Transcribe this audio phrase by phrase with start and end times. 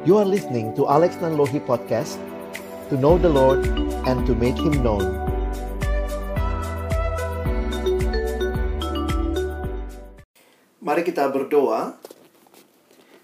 [0.00, 2.16] You are listening to Alex Nanlohi Podcast
[2.88, 3.68] To know the Lord
[4.08, 5.04] and to make Him known
[10.80, 12.00] Mari kita berdoa.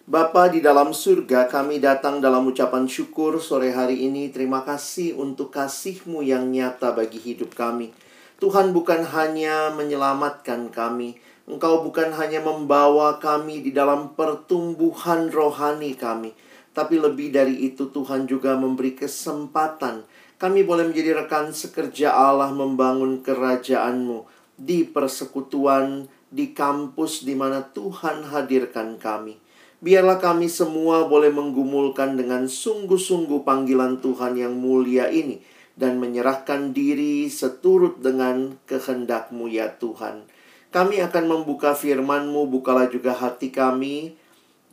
[0.04, 4.28] Bapa di dalam surga, kami datang dalam ucapan syukur sore hari ini.
[4.28, 7.96] Terima kasih untuk kasih-Mu yang nyata bagi hidup kami.
[8.36, 11.16] Tuhan bukan hanya menyelamatkan kami,
[11.46, 16.36] Engkau bukan hanya membawa kami di dalam pertumbuhan rohani kami,
[16.76, 20.04] tapi lebih dari itu Tuhan juga memberi kesempatan
[20.36, 24.28] kami boleh menjadi rekan sekerja Allah membangun kerajaan-Mu
[24.60, 29.40] di persekutuan, di kampus di mana Tuhan hadirkan kami.
[29.80, 35.40] Biarlah kami semua boleh menggumulkan dengan sungguh-sungguh panggilan Tuhan yang mulia ini
[35.72, 40.28] dan menyerahkan diri seturut dengan kehendak-Mu ya Tuhan.
[40.68, 44.20] Kami akan membuka firman-Mu, bukalah juga hati kami.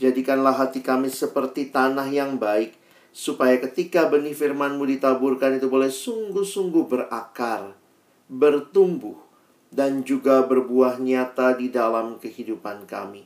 [0.02, 2.74] Jadikanlah hati kami seperti tanah yang baik,
[3.14, 7.78] supaya ketika benih firman-Mu ditaburkan itu boleh sungguh-sungguh berakar,
[8.26, 9.22] bertumbuh,
[9.70, 13.26] dan juga berbuah nyata di dalam kehidupan kami.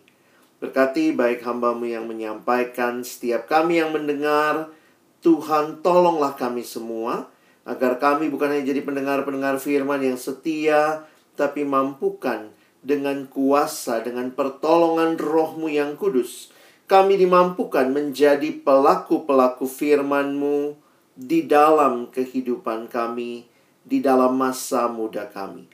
[0.60, 4.68] Berkati baik hambamu yang menyampaikan, setiap kami yang mendengar,
[5.24, 7.32] Tuhan tolonglah kami semua,
[7.68, 11.04] agar kami bukan hanya jadi pendengar-pendengar firman yang setia,
[11.36, 16.56] tapi mampukan dengan kuasa, dengan pertolongan rohmu yang kudus,
[16.88, 20.80] kami dimampukan menjadi pelaku-pelaku firman-Mu
[21.20, 23.44] di dalam kehidupan kami,
[23.84, 25.68] di dalam masa muda kami.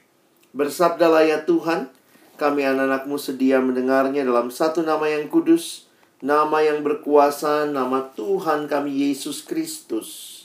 [0.50, 1.94] Bersabdalah ya Tuhan,
[2.34, 5.86] kami anak-anakmu sedia mendengarnya dalam satu nama yang kudus,
[6.18, 10.42] nama yang berkuasa, nama Tuhan kami Yesus Kristus.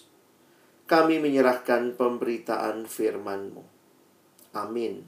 [0.86, 3.62] Kami menyerahkan pemberitaan firman-Mu.
[4.54, 5.06] Amin.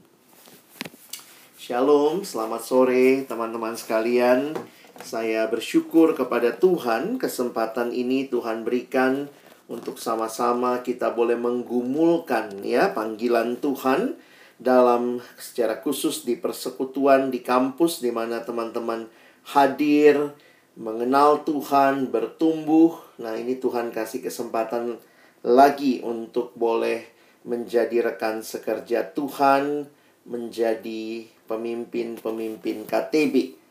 [1.58, 4.54] Shalom, selamat sore teman-teman sekalian.
[5.02, 9.26] Saya bersyukur kepada Tuhan kesempatan ini Tuhan berikan
[9.66, 14.14] untuk sama-sama kita boleh menggumulkan ya panggilan Tuhan
[14.62, 19.10] dalam secara khusus di persekutuan di kampus di mana teman-teman
[19.42, 20.30] hadir
[20.78, 22.96] mengenal Tuhan, bertumbuh.
[23.20, 24.96] Nah, ini Tuhan kasih kesempatan
[25.44, 27.04] lagi untuk boleh
[27.42, 29.90] menjadi rekan sekerja Tuhan,
[30.24, 33.61] menjadi pemimpin-pemimpin KTB.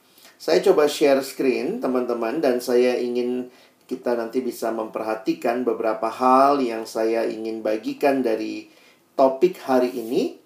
[0.41, 3.53] Saya coba share screen teman-teman dan saya ingin
[3.85, 8.65] kita nanti bisa memperhatikan beberapa hal yang saya ingin bagikan dari
[9.13, 10.41] topik hari ini.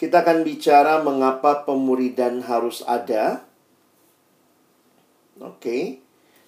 [0.00, 3.44] Kita akan bicara mengapa pemuridan harus ada.
[5.44, 5.60] Oke.
[5.60, 5.82] Okay.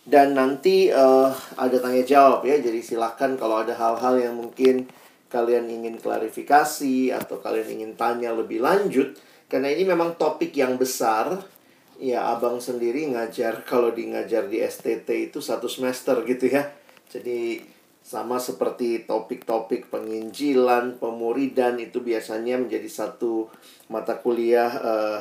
[0.01, 2.57] Dan nanti uh, ada tanya jawab ya.
[2.65, 4.89] Jadi silahkan kalau ada hal-hal yang mungkin
[5.29, 9.21] kalian ingin klarifikasi atau kalian ingin tanya lebih lanjut
[9.53, 11.60] karena ini memang topik yang besar.
[12.01, 16.73] Ya, abang sendiri ngajar kalau di ngajar di STT itu satu semester gitu ya.
[17.13, 17.61] Jadi
[18.01, 23.53] sama seperti topik-topik penginjilan, pemuridan itu biasanya menjadi satu
[23.93, 25.21] mata kuliah uh,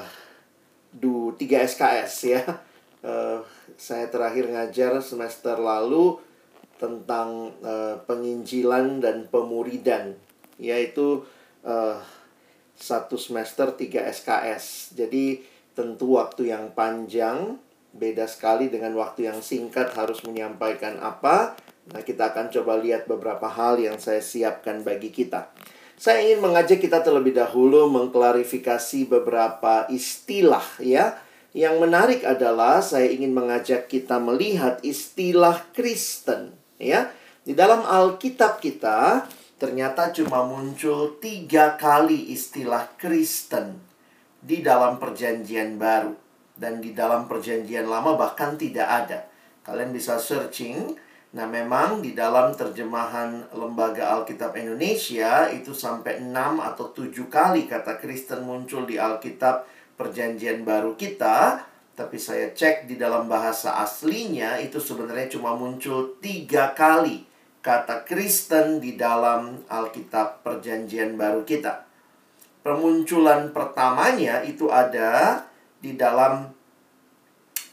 [0.96, 2.48] du 3 SKS ya.
[3.04, 3.44] Uh,
[3.76, 6.16] saya terakhir ngajar semester lalu
[6.80, 10.16] tentang uh, penginjilan dan pemuridan
[10.56, 11.28] yaitu
[11.68, 12.00] uh,
[12.80, 14.96] satu semester tiga SKS.
[14.96, 17.56] Jadi tentu waktu yang panjang
[17.96, 21.56] beda sekali dengan waktu yang singkat harus menyampaikan apa.
[21.96, 25.48] Nah, kita akan coba lihat beberapa hal yang saya siapkan bagi kita.
[25.96, 31.16] Saya ingin mengajak kita terlebih dahulu mengklarifikasi beberapa istilah ya.
[31.56, 37.08] Yang menarik adalah saya ingin mengajak kita melihat istilah Kristen ya.
[37.42, 39.26] Di dalam Alkitab kita
[39.58, 43.89] ternyata cuma muncul tiga kali istilah Kristen
[44.40, 46.16] di dalam perjanjian baru.
[46.60, 49.20] Dan di dalam perjanjian lama bahkan tidak ada.
[49.64, 50.96] Kalian bisa searching.
[51.30, 58.02] Nah memang di dalam terjemahan Lembaga Alkitab Indonesia itu sampai 6 atau 7 kali kata
[58.02, 59.64] Kristen muncul di Alkitab
[59.96, 61.64] perjanjian baru kita.
[61.94, 67.28] Tapi saya cek di dalam bahasa aslinya itu sebenarnya cuma muncul tiga kali
[67.60, 71.89] kata Kristen di dalam Alkitab Perjanjian Baru kita.
[72.70, 75.42] Permunculan pertamanya itu ada
[75.82, 76.54] di dalam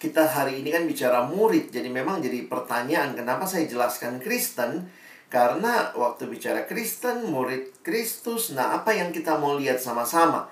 [0.01, 1.69] kita hari ini kan bicara murid.
[1.69, 4.89] Jadi memang jadi pertanyaan kenapa saya jelaskan Kristen?
[5.29, 10.49] Karena waktu bicara Kristen, murid Kristus, nah apa yang kita mau lihat sama-sama?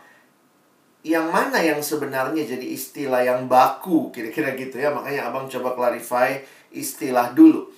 [1.00, 4.93] Yang mana yang sebenarnya jadi istilah yang baku, kira-kira gitu ya.
[4.93, 6.37] Makanya abang coba clarify
[6.69, 7.73] istilah dulu.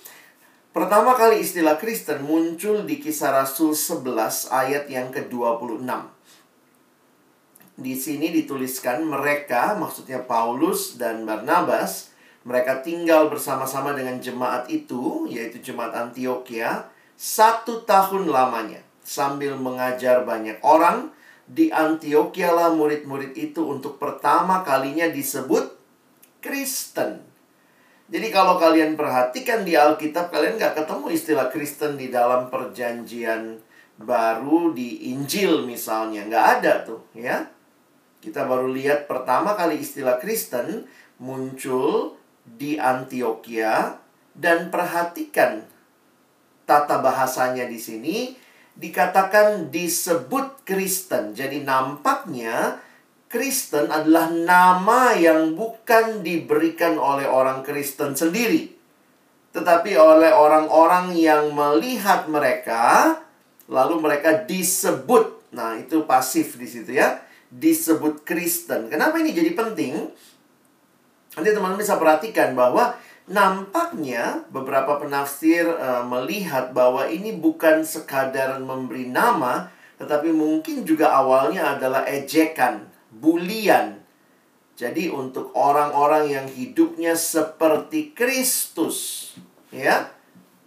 [0.75, 6.16] Pertama kali istilah Kristen muncul di kisah Rasul 11 ayat yang ke-26.
[7.77, 12.09] Di sini dituliskan mereka, maksudnya Paulus dan Barnabas,
[12.47, 16.87] Mereka tinggal bersama-sama dengan jemaat itu, yaitu jemaat Antioquia,
[17.19, 18.79] satu tahun lamanya.
[19.03, 21.11] Sambil mengajar banyak orang,
[21.43, 25.75] di Antioquia lah murid-murid itu untuk pertama kalinya disebut
[26.39, 27.19] Kristen.
[28.07, 33.59] Jadi kalau kalian perhatikan di Alkitab, kalian nggak ketemu istilah Kristen di dalam perjanjian
[33.99, 36.23] baru di Injil misalnya.
[36.23, 37.43] Nggak ada tuh, ya.
[38.27, 40.83] Kita baru lihat pertama kali istilah Kristen
[41.23, 44.03] muncul di Antioquia
[44.35, 45.63] dan perhatikan
[46.67, 48.35] tata bahasanya di sini
[48.75, 51.31] dikatakan disebut Kristen.
[51.31, 52.83] Jadi nampaknya
[53.31, 58.75] Kristen adalah nama yang bukan diberikan oleh orang Kristen sendiri,
[59.55, 63.15] tetapi oleh orang-orang yang melihat mereka,
[63.71, 65.55] lalu mereka disebut.
[65.55, 68.91] Nah, itu pasif di situ ya, disebut Kristen.
[68.91, 69.93] Kenapa ini jadi penting?
[71.37, 72.97] Nanti teman-teman bisa perhatikan bahwa
[73.27, 81.77] nampaknya beberapa penafsir uh, melihat bahwa ini bukan sekadar memberi nama, tetapi mungkin juga awalnya
[81.77, 84.01] adalah ejekan bulian.
[84.77, 89.33] Jadi untuk orang-orang yang hidupnya seperti Kristus,
[89.73, 90.13] ya,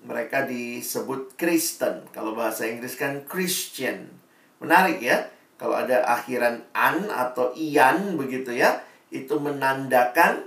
[0.02, 2.10] mereka disebut Kristen.
[2.10, 4.10] Kalau bahasa Inggris kan Christian.
[4.58, 5.30] Menarik ya.
[5.60, 8.80] Kalau ada akhiran an atau ian begitu ya,
[9.12, 10.40] itu menandakan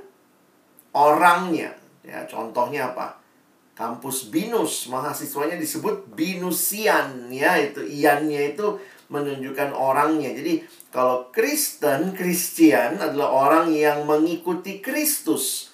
[0.89, 1.77] orangnya.
[2.01, 3.21] Ya, contohnya apa?
[3.77, 8.81] Kampus Binus, mahasiswanya disebut Binusian ya, itu iannya itu
[9.13, 10.33] menunjukkan orangnya.
[10.33, 15.69] Jadi kalau Kristen, Christian adalah orang yang mengikuti Kristus.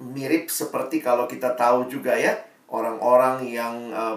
[0.00, 2.40] Mirip seperti kalau kita tahu juga ya,
[2.72, 4.16] orang-orang yang uh,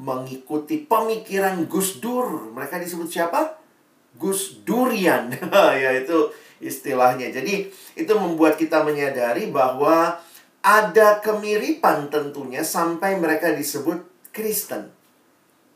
[0.00, 2.50] mengikuti pemikiran Gus Dur.
[2.56, 3.60] Mereka disebut siapa?
[4.16, 5.28] Gus Durian.
[5.84, 6.32] ya itu
[6.64, 7.28] istilahnya.
[7.28, 10.16] Jadi itu membuat kita menyadari bahwa
[10.60, 14.92] ada kemiripan tentunya sampai mereka disebut Kristen.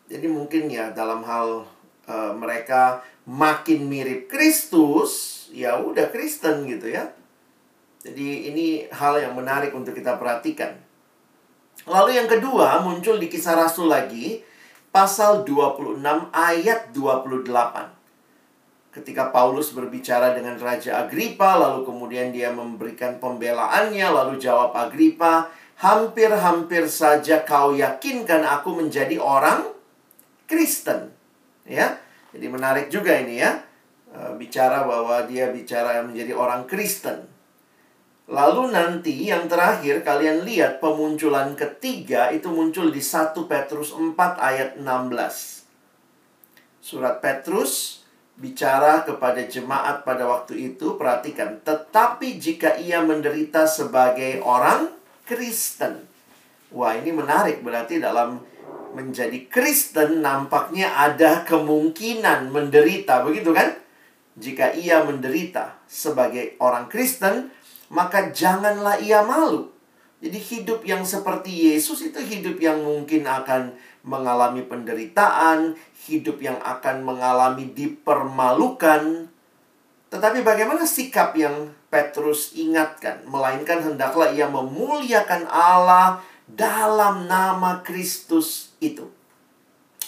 [0.08, 1.64] Jadi mungkin ya dalam hal
[2.04, 7.08] uh, mereka makin mirip Kristus, ya udah Kristen gitu ya.
[8.04, 10.76] Jadi ini hal yang menarik untuk kita perhatikan.
[11.84, 14.40] Lalu yang kedua muncul di kisah Rasul lagi
[14.94, 15.98] pasal 26
[16.30, 18.94] ayat 28.
[18.94, 25.50] Ketika Paulus berbicara dengan Raja Agripa lalu kemudian dia memberikan pembelaannya lalu jawab Agripa,
[25.82, 29.74] "Hampir-hampir saja kau yakinkan aku menjadi orang
[30.44, 31.08] Kristen.
[31.64, 31.96] Ya.
[32.34, 33.64] Jadi menarik juga ini ya.
[34.12, 37.24] E, bicara bahwa dia bicara menjadi orang Kristen.
[38.24, 44.70] Lalu nanti yang terakhir kalian lihat pemunculan ketiga itu muncul di 1 Petrus 4 ayat
[44.80, 44.88] 16.
[46.80, 48.00] Surat Petrus
[48.40, 54.90] bicara kepada jemaat pada waktu itu, perhatikan, tetapi jika ia menderita sebagai orang
[55.28, 56.08] Kristen.
[56.74, 58.42] Wah, ini menarik berarti dalam
[58.96, 63.78] menjadi Kristen nampaknya ada kemungkinan menderita, begitu kan?
[64.34, 67.54] Jika ia menderita sebagai orang Kristen,
[67.88, 69.74] maka janganlah ia malu.
[70.24, 73.76] Jadi hidup yang seperti Yesus itu hidup yang mungkin akan
[74.08, 75.76] mengalami penderitaan,
[76.08, 79.28] hidup yang akan mengalami dipermalukan.
[80.08, 83.20] Tetapi bagaimana sikap yang Petrus ingatkan?
[83.28, 89.08] Melainkan hendaklah ia memuliakan Allah dalam nama Kristus itu.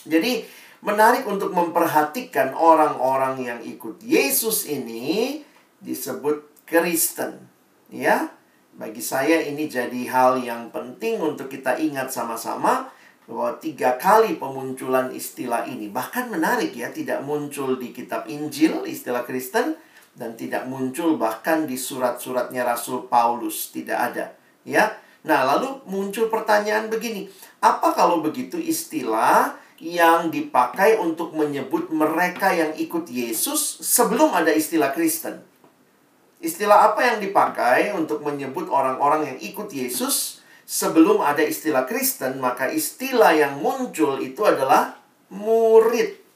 [0.06, 0.46] Jadi,
[0.80, 5.42] menarik untuk memperhatikan orang-orang yang ikut Yesus ini
[5.82, 7.55] disebut Kristen.
[7.86, 8.34] Ya,
[8.74, 12.90] bagi saya ini jadi hal yang penting untuk kita ingat sama-sama
[13.26, 19.26] bahwa tiga kali pemunculan istilah ini bahkan menarik ya tidak muncul di kitab Injil istilah
[19.26, 19.74] Kristen
[20.14, 24.30] dan tidak muncul bahkan di surat-suratnya Rasul Paulus tidak ada
[24.62, 24.94] ya
[25.26, 27.26] Nah, lalu muncul pertanyaan begini,
[27.58, 34.94] apa kalau begitu istilah yang dipakai untuk menyebut mereka yang ikut Yesus sebelum ada istilah
[34.94, 35.42] Kristen?
[36.36, 42.36] Istilah apa yang dipakai untuk menyebut orang-orang yang ikut Yesus sebelum ada istilah Kristen?
[42.38, 45.00] Maka istilah yang muncul itu adalah
[45.32, 46.26] murid.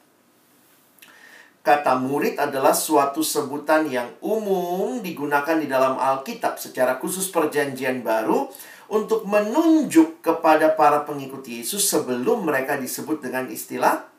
[1.61, 8.49] Kata murid adalah suatu sebutan yang umum digunakan di dalam Alkitab secara khusus perjanjian baru
[8.89, 14.09] untuk menunjuk kepada para pengikut Yesus sebelum mereka disebut dengan istilah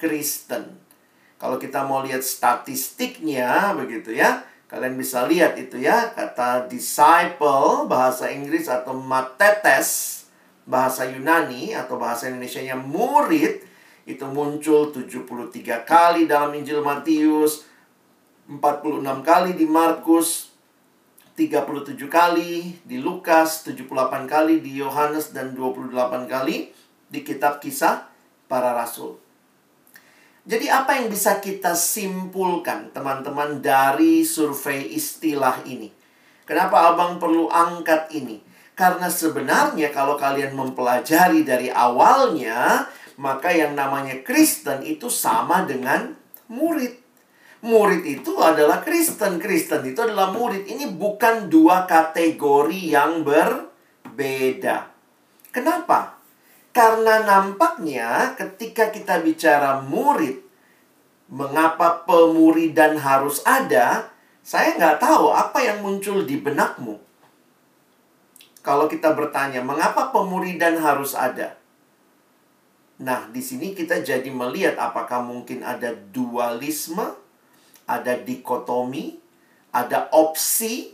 [0.00, 0.72] Kristen.
[1.36, 8.30] Kalau kita mau lihat statistiknya begitu ya, kalian bisa lihat itu ya, kata disciple bahasa
[8.30, 10.24] Inggris atau matetes
[10.66, 13.62] bahasa Yunani atau bahasa Indonesia-nya murid
[14.06, 17.66] itu muncul 73 kali dalam Injil Matius,
[18.46, 20.54] 46 kali di Markus,
[21.34, 26.70] 37 kali, di Lukas 78 kali, di Yohanes dan 28 kali
[27.10, 28.06] di kitab kisah
[28.46, 29.25] para rasul.
[30.46, 35.90] Jadi apa yang bisa kita simpulkan teman-teman dari survei istilah ini?
[36.46, 38.38] Kenapa abang perlu angkat ini?
[38.78, 42.86] Karena sebenarnya kalau kalian mempelajari dari awalnya,
[43.18, 46.14] maka yang namanya Kristen itu sama dengan
[46.46, 47.06] murid
[47.66, 49.42] murid itu adalah Kristen.
[49.42, 50.70] Kristen itu adalah murid.
[50.70, 54.86] Ini bukan dua kategori yang berbeda.
[55.50, 56.15] Kenapa?
[56.76, 60.44] Karena nampaknya ketika kita bicara murid,
[61.32, 64.12] mengapa pemuridan harus ada,
[64.44, 67.00] saya nggak tahu apa yang muncul di benakmu.
[68.60, 71.56] Kalau kita bertanya, mengapa pemuridan harus ada?
[73.00, 77.24] Nah, di sini kita jadi melihat apakah mungkin ada dualisme
[77.86, 79.16] ada dikotomi,
[79.70, 80.92] ada opsi.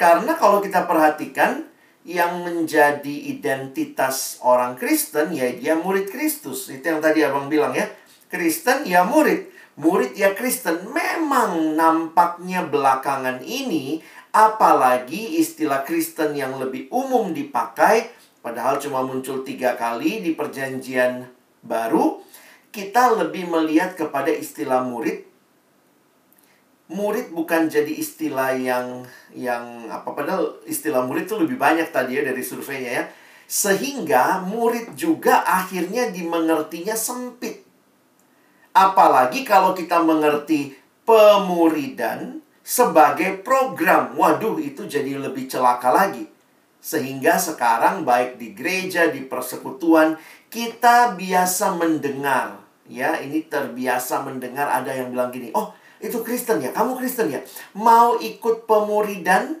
[0.00, 1.68] Karena kalau kita perhatikan,
[2.02, 6.66] yang menjadi identitas orang Kristen, ya dia murid Kristus.
[6.68, 7.86] Itu yang tadi abang bilang ya.
[8.26, 9.48] Kristen ya murid.
[9.78, 10.90] Murid ya Kristen.
[10.90, 14.02] Memang nampaknya belakangan ini,
[14.34, 18.10] apalagi istilah Kristen yang lebih umum dipakai,
[18.42, 21.30] padahal cuma muncul tiga kali di perjanjian
[21.62, 22.18] baru,
[22.74, 25.31] kita lebih melihat kepada istilah murid
[26.90, 32.22] murid bukan jadi istilah yang yang apa padahal istilah murid itu lebih banyak tadi ya
[32.26, 33.04] dari surveinya ya.
[33.46, 37.60] Sehingga murid juga akhirnya dimengertinya sempit.
[38.72, 40.72] Apalagi kalau kita mengerti
[41.04, 44.16] pemuridan sebagai program.
[44.16, 46.24] Waduh, itu jadi lebih celaka lagi.
[46.82, 50.18] Sehingga sekarang baik di gereja, di persekutuan,
[50.50, 52.58] kita biasa mendengar.
[52.90, 55.70] Ya, ini terbiasa mendengar ada yang bilang gini, oh
[56.02, 57.38] itu Kristen ya, kamu Kristen ya.
[57.78, 59.54] Mau ikut pemuridan?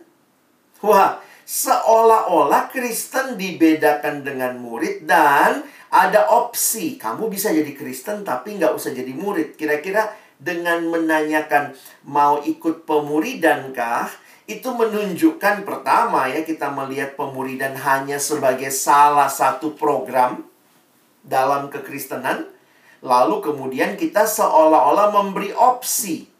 [0.82, 5.62] Wah, seolah-olah Kristen dibedakan dengan murid dan
[5.94, 6.98] ada opsi.
[6.98, 9.54] Kamu bisa jadi Kristen tapi nggak usah jadi murid.
[9.54, 11.78] Kira-kira dengan menanyakan
[12.10, 14.10] mau ikut pemuridankah?
[14.50, 20.42] Itu menunjukkan pertama ya kita melihat pemuridan hanya sebagai salah satu program
[21.22, 22.50] dalam kekristenan.
[22.98, 26.31] Lalu kemudian kita seolah-olah memberi opsi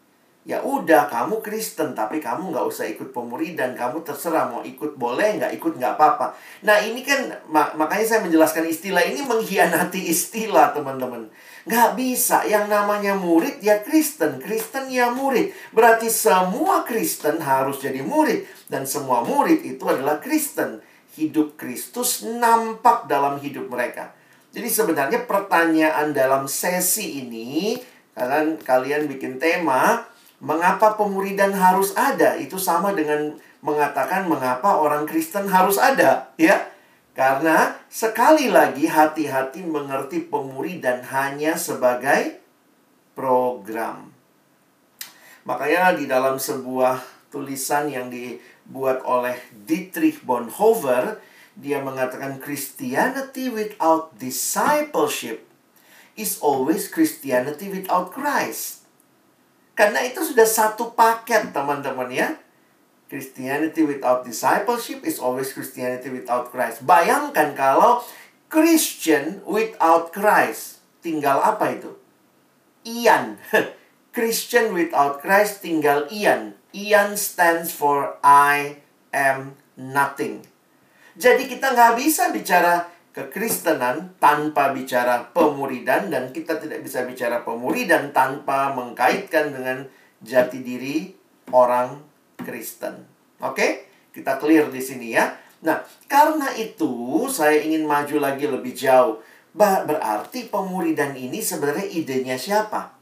[0.43, 3.79] ya udah kamu Kristen tapi kamu nggak usah ikut pemuridan.
[3.79, 6.35] Kamu terserah mau ikut boleh nggak ikut nggak apa-apa.
[6.67, 11.31] Nah ini kan mak makanya saya menjelaskan istilah ini mengkhianati istilah teman-teman.
[11.63, 12.43] Nggak bisa.
[12.43, 14.43] Yang namanya murid ya Kristen.
[14.43, 15.55] Kristen ya murid.
[15.71, 18.43] Berarti semua Kristen harus jadi murid.
[18.67, 20.83] Dan semua murid itu adalah Kristen.
[21.15, 24.11] Hidup Kristus nampak dalam hidup mereka.
[24.53, 27.73] Jadi sebenarnya pertanyaan dalam sesi ini
[28.13, 30.05] kalian kalian bikin tema
[30.43, 32.35] Mengapa pemuridan harus ada?
[32.35, 36.67] Itu sama dengan mengatakan mengapa orang Kristen harus ada, ya.
[37.15, 42.43] Karena sekali lagi hati-hati mengerti pemuridan hanya sebagai
[43.15, 44.11] program.
[45.47, 46.99] Makanya di dalam sebuah
[47.31, 51.23] tulisan yang dibuat oleh Dietrich Bonhoeffer,
[51.55, 55.45] dia mengatakan Christianity without discipleship
[56.19, 58.82] is always Christianity without Christ.
[59.73, 62.37] Karena itu sudah satu paket teman-teman ya.
[63.09, 66.81] Christianity without discipleship is always Christianity without Christ.
[66.81, 68.01] Bayangkan kalau
[68.49, 70.81] Christian without Christ.
[71.01, 71.91] Tinggal apa itu?
[72.85, 73.37] Ian.
[74.15, 76.53] Christian without Christ tinggal Ian.
[76.73, 78.81] Ian stands for I
[79.13, 80.45] am nothing.
[81.13, 88.09] Jadi kita nggak bisa bicara kekristenan tanpa bicara pemuridan dan kita tidak bisa bicara pemuridan
[88.09, 89.85] tanpa mengkaitkan dengan
[90.25, 91.13] jati diri
[91.53, 92.01] orang
[92.41, 93.05] Kristen.
[93.37, 93.85] Oke?
[94.09, 95.29] Kita clear di sini ya.
[95.63, 99.21] Nah, karena itu saya ingin maju lagi lebih jauh.
[99.53, 102.97] Berarti pemuridan ini sebenarnya idenya siapa?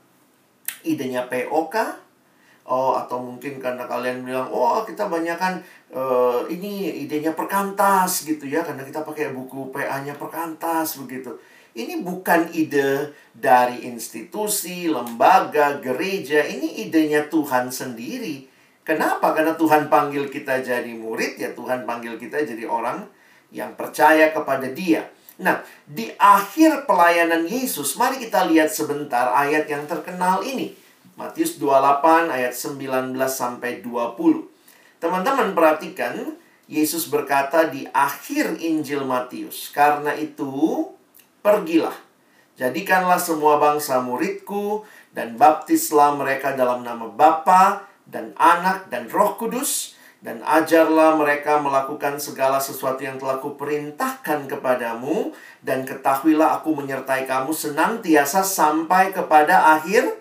[0.83, 1.75] Idenya POK
[2.61, 5.57] Oh, atau mungkin karena kalian bilang, oh kita banyak kan
[5.91, 11.35] uh, ini idenya perkantas gitu ya, karena kita pakai buku PA-nya perkantas begitu.
[11.71, 16.43] Ini bukan ide dari institusi, lembaga, gereja.
[16.43, 18.51] Ini idenya Tuhan sendiri.
[18.83, 19.31] Kenapa?
[19.31, 23.07] Karena Tuhan panggil kita jadi murid, ya Tuhan panggil kita jadi orang
[23.55, 25.07] yang percaya kepada Dia.
[25.41, 30.75] Nah, di akhir pelayanan Yesus, mari kita lihat sebentar ayat yang terkenal ini.
[31.21, 34.49] Matius 28 ayat 19 sampai 20.
[34.97, 36.33] Teman-teman perhatikan,
[36.65, 40.89] Yesus berkata di akhir Injil Matius, "Karena itu,
[41.45, 41.93] pergilah,
[42.57, 44.81] jadikanlah semua bangsa muridku
[45.13, 49.93] dan baptislah mereka dalam nama Bapa dan Anak dan Roh Kudus
[50.25, 57.53] dan ajarlah mereka melakukan segala sesuatu yang telah kuperintahkan kepadamu dan ketahuilah aku menyertai kamu
[57.53, 60.20] senantiasa sampai kepada akhir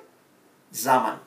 [0.70, 1.18] zaman.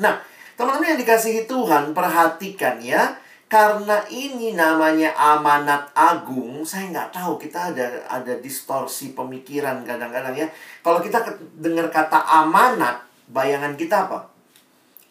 [0.00, 0.20] Nah,
[0.56, 3.16] teman-teman yang dikasihi Tuhan, perhatikan ya.
[3.50, 10.46] Karena ini namanya amanat agung, saya nggak tahu kita ada ada distorsi pemikiran kadang-kadang ya.
[10.86, 11.18] Kalau kita
[11.58, 14.30] dengar kata amanat, bayangan kita apa?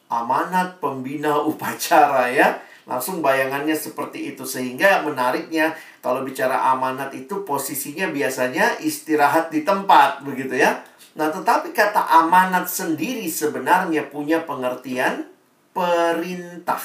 [0.10, 2.60] amanat pembina upacara ya.
[2.90, 10.26] Langsung bayangannya seperti itu sehingga menariknya kalau bicara amanat itu posisinya biasanya istirahat di tempat
[10.26, 10.82] begitu ya.
[11.20, 15.28] Nah, tetapi kata amanat sendiri sebenarnya punya pengertian
[15.76, 16.80] perintah.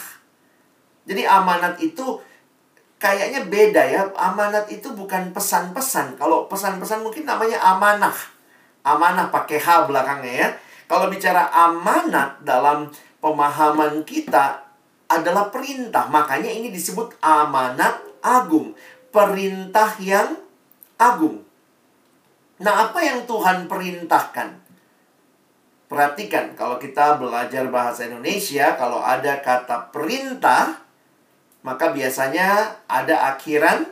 [1.06, 2.18] Jadi amanat itu
[2.98, 4.10] kayaknya beda ya.
[4.18, 6.18] Amanat itu bukan pesan-pesan.
[6.18, 8.16] Kalau pesan-pesan mungkin namanya amanah.
[8.82, 10.48] Amanah pakai H belakangnya ya.
[10.90, 12.90] Kalau bicara amanat dalam
[13.22, 14.66] pemahaman kita
[15.06, 16.10] adalah perintah.
[16.10, 18.74] Makanya ini disebut amanat agung.
[19.14, 20.34] Perintah yang
[20.98, 21.53] agung.
[22.62, 24.62] Nah, apa yang Tuhan perintahkan?
[25.90, 30.82] Perhatikan, kalau kita belajar bahasa Indonesia, kalau ada kata perintah,
[31.66, 33.90] maka biasanya ada akhiran.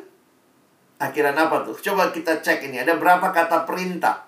[1.02, 1.74] Akhiran apa tuh?
[1.78, 2.78] Coba kita cek ini.
[2.78, 4.22] Ada berapa kata perintah?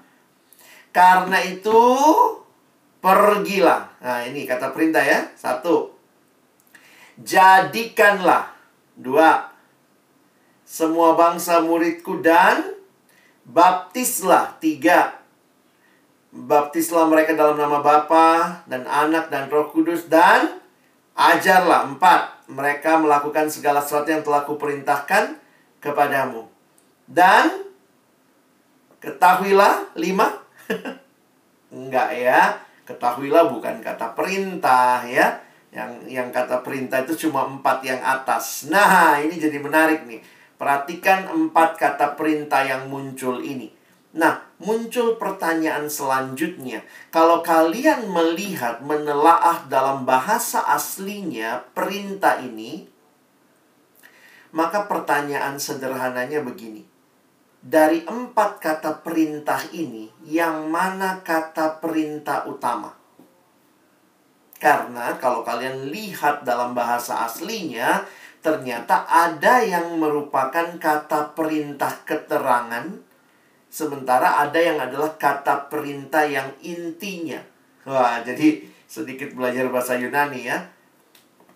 [0.90, 1.78] Karena itu
[3.04, 4.00] Pergilah.
[4.00, 5.28] Nah, ini kata perintah ya.
[5.36, 5.92] Satu.
[7.20, 8.48] Jadikanlah.
[8.96, 9.52] Dua.
[10.64, 12.73] Semua bangsa muridku dan
[13.48, 14.56] baptislah.
[14.58, 15.20] Tiga.
[16.34, 20.58] Baptislah mereka dalam nama Bapa dan Anak dan Roh Kudus dan
[21.14, 21.86] ajarlah.
[21.88, 22.34] Empat.
[22.44, 25.40] Mereka melakukan segala sesuatu yang telah kuperintahkan
[25.80, 26.44] kepadamu.
[27.08, 27.68] Dan
[29.00, 30.44] ketahuilah lima.
[31.72, 32.40] Enggak ya.
[32.84, 35.40] Ketahuilah bukan kata perintah ya.
[35.72, 38.68] Yang yang kata perintah itu cuma empat yang atas.
[38.68, 40.20] Nah, ini jadi menarik nih.
[40.54, 43.70] Perhatikan empat kata perintah yang muncul ini.
[44.14, 46.86] Nah, muncul pertanyaan selanjutnya.
[47.10, 52.86] Kalau kalian melihat, menelaah dalam bahasa aslinya perintah ini,
[54.54, 56.94] maka pertanyaan sederhananya begini
[57.64, 62.92] dari empat kata perintah ini, yang mana kata perintah utama?
[64.60, 68.04] Karena kalau kalian lihat dalam bahasa aslinya,
[68.44, 72.84] ternyata ada yang merupakan kata perintah keterangan,
[73.72, 77.40] sementara ada yang adalah kata perintah yang intinya.
[77.88, 80.60] Wah, jadi sedikit belajar bahasa Yunani ya.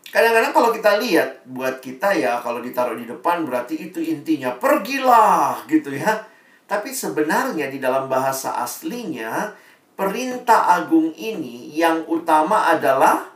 [0.09, 5.68] Kadang-kadang kalau kita lihat buat kita ya kalau ditaruh di depan berarti itu intinya pergilah
[5.68, 6.24] gitu ya.
[6.64, 9.53] Tapi sebenarnya di dalam bahasa aslinya
[9.92, 13.29] perintah agung ini yang utama adalah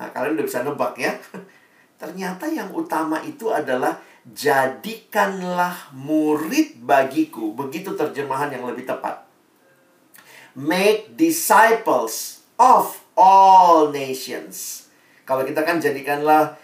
[0.00, 1.12] Nah, kalian udah bisa nebak ya.
[2.00, 7.52] Ternyata yang utama itu adalah jadikanlah murid bagiku.
[7.52, 9.28] Begitu terjemahan yang lebih tepat.
[10.56, 14.88] Make disciples of all nations.
[15.28, 16.56] Kalau kita kan jadikanlah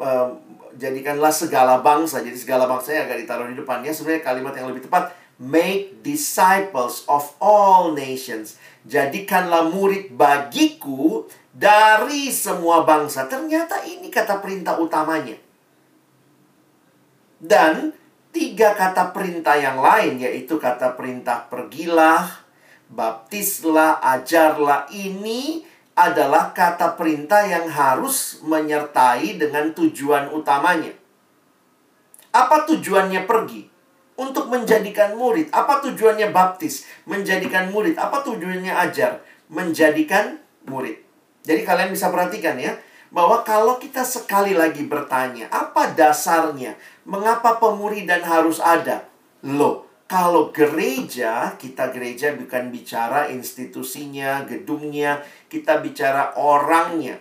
[0.00, 0.32] uh,
[0.80, 2.24] jadikanlah segala bangsa.
[2.24, 7.08] Jadi segala bangsa yang agak ditaruh di depannya sebenarnya kalimat yang lebih tepat make disciples
[7.08, 8.60] of all nations.
[8.84, 11.24] Jadikanlah murid bagiku
[11.60, 13.28] dari semua bangsa.
[13.28, 15.36] Ternyata ini kata perintah utamanya.
[17.36, 17.92] Dan
[18.32, 22.24] tiga kata perintah yang lain yaitu kata perintah pergilah,
[22.88, 30.96] baptislah, ajarlah ini adalah kata perintah yang harus menyertai dengan tujuan utamanya.
[32.32, 33.68] Apa tujuannya pergi?
[34.16, 35.48] Untuk menjadikan murid.
[35.52, 36.88] Apa tujuannya baptis?
[37.08, 37.96] Menjadikan murid.
[37.96, 39.24] Apa tujuannya ajar?
[39.48, 41.09] Menjadikan murid.
[41.44, 42.76] Jadi kalian bisa perhatikan ya,
[43.10, 46.78] bahwa kalau kita sekali lagi bertanya, apa dasarnya?
[47.08, 49.08] Mengapa pemuridan harus ada?
[49.42, 57.18] Loh, kalau gereja, kita gereja bukan bicara institusinya, gedungnya, kita bicara orangnya.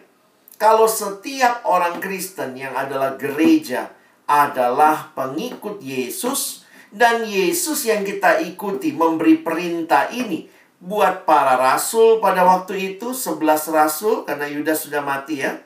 [0.60, 3.90] Kalau setiap orang Kristen yang adalah gereja
[4.28, 12.48] adalah pengikut Yesus, dan Yesus yang kita ikuti memberi perintah ini buat para rasul pada
[12.48, 15.60] waktu itu, 11 rasul, karena Yudas sudah mati ya.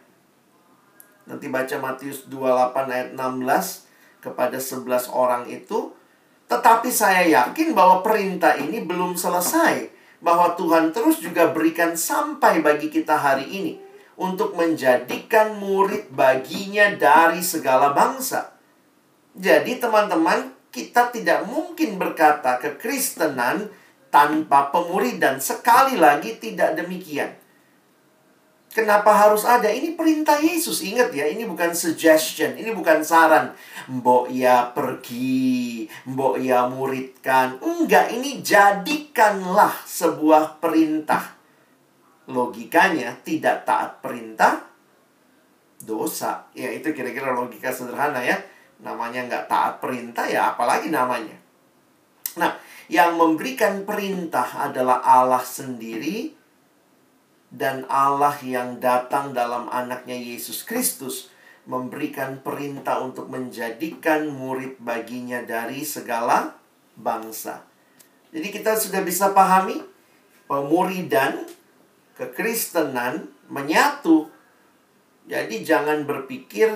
[1.29, 5.95] Nanti baca Matius 28 ayat 16 kepada 11 orang itu
[6.53, 9.89] tetapi saya yakin bahwa perintah ini belum selesai.
[10.21, 13.73] Bahwa Tuhan terus juga berikan sampai bagi kita hari ini.
[14.13, 18.53] Untuk menjadikan murid baginya dari segala bangsa.
[19.33, 23.73] Jadi teman-teman, kita tidak mungkin berkata kekristenan
[24.13, 25.41] tanpa pemuridan.
[25.41, 27.33] Sekali lagi tidak demikian.
[28.73, 29.69] Kenapa harus ada?
[29.69, 30.81] Ini perintah Yesus.
[30.81, 33.53] Ingat ya, ini bukan suggestion, ini bukan saran.
[33.85, 37.61] Mbok ya pergi, mbok ya muridkan.
[37.61, 41.37] Enggak, ini jadikanlah sebuah perintah.
[42.25, 44.65] Logikanya tidak taat perintah,
[45.85, 46.49] dosa.
[46.57, 48.41] Ya itu kira-kira logika sederhana ya.
[48.81, 51.37] Namanya nggak taat perintah ya apalagi namanya.
[52.41, 52.57] Nah,
[52.91, 56.35] yang memberikan perintah adalah Allah sendiri
[57.53, 61.29] dan Allah yang datang dalam anaknya Yesus Kristus
[61.63, 66.59] memberikan perintah untuk menjadikan murid baginya dari segala
[66.99, 67.63] bangsa.
[68.33, 69.79] Jadi kita sudah bisa pahami
[70.49, 71.47] pemuridan
[72.19, 74.27] kekristenan menyatu.
[75.29, 76.73] Jadi jangan berpikir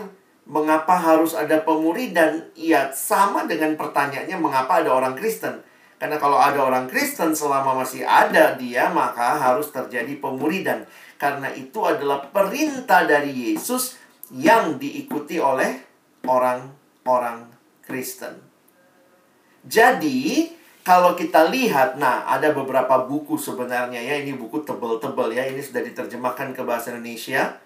[0.48, 2.48] mengapa harus ada pemuridan.
[2.56, 5.67] Ya sama dengan pertanyaannya mengapa ada orang Kristen.
[5.98, 10.86] Karena kalau ada orang Kristen selama masih ada dia, maka harus terjadi pemuridan.
[11.18, 13.98] Karena itu adalah perintah dari Yesus
[14.30, 15.82] yang diikuti oleh
[16.30, 17.50] orang-orang
[17.82, 18.38] Kristen.
[19.66, 20.54] Jadi,
[20.86, 25.82] kalau kita lihat, nah ada beberapa buku sebenarnya ya, ini buku tebel-tebel ya, ini sudah
[25.82, 27.58] diterjemahkan ke bahasa Indonesia.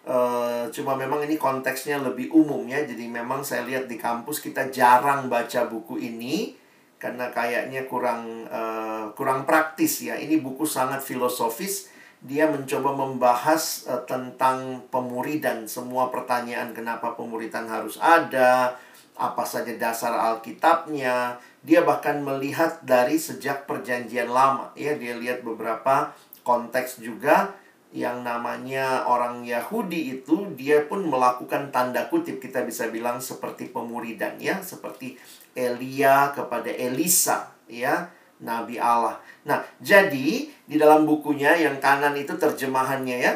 [0.00, 4.72] Uh, cuma memang ini konteksnya lebih umum ya, jadi memang saya lihat di kampus kita
[4.72, 6.59] jarang baca buku ini
[7.00, 10.20] karena kayaknya kurang uh, kurang praktis ya.
[10.20, 11.88] Ini buku sangat filosofis.
[12.20, 18.76] Dia mencoba membahas uh, tentang pemuridan, semua pertanyaan kenapa pemuridan harus ada,
[19.16, 21.40] apa saja dasar Alkitabnya.
[21.64, 26.12] Dia bahkan melihat dari sejak perjanjian lama, ya dia lihat beberapa
[26.44, 27.56] konteks juga
[27.90, 34.38] yang namanya orang Yahudi itu dia pun melakukan tanda kutip kita bisa bilang seperti pemuridan
[34.38, 35.18] ya seperti
[35.54, 38.08] Elia kepada Elisa ya
[38.40, 39.20] nabi Allah.
[39.44, 43.32] Nah, jadi di dalam bukunya yang kanan itu terjemahannya ya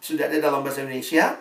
[0.00, 1.34] sudah ada dalam bahasa Indonesia.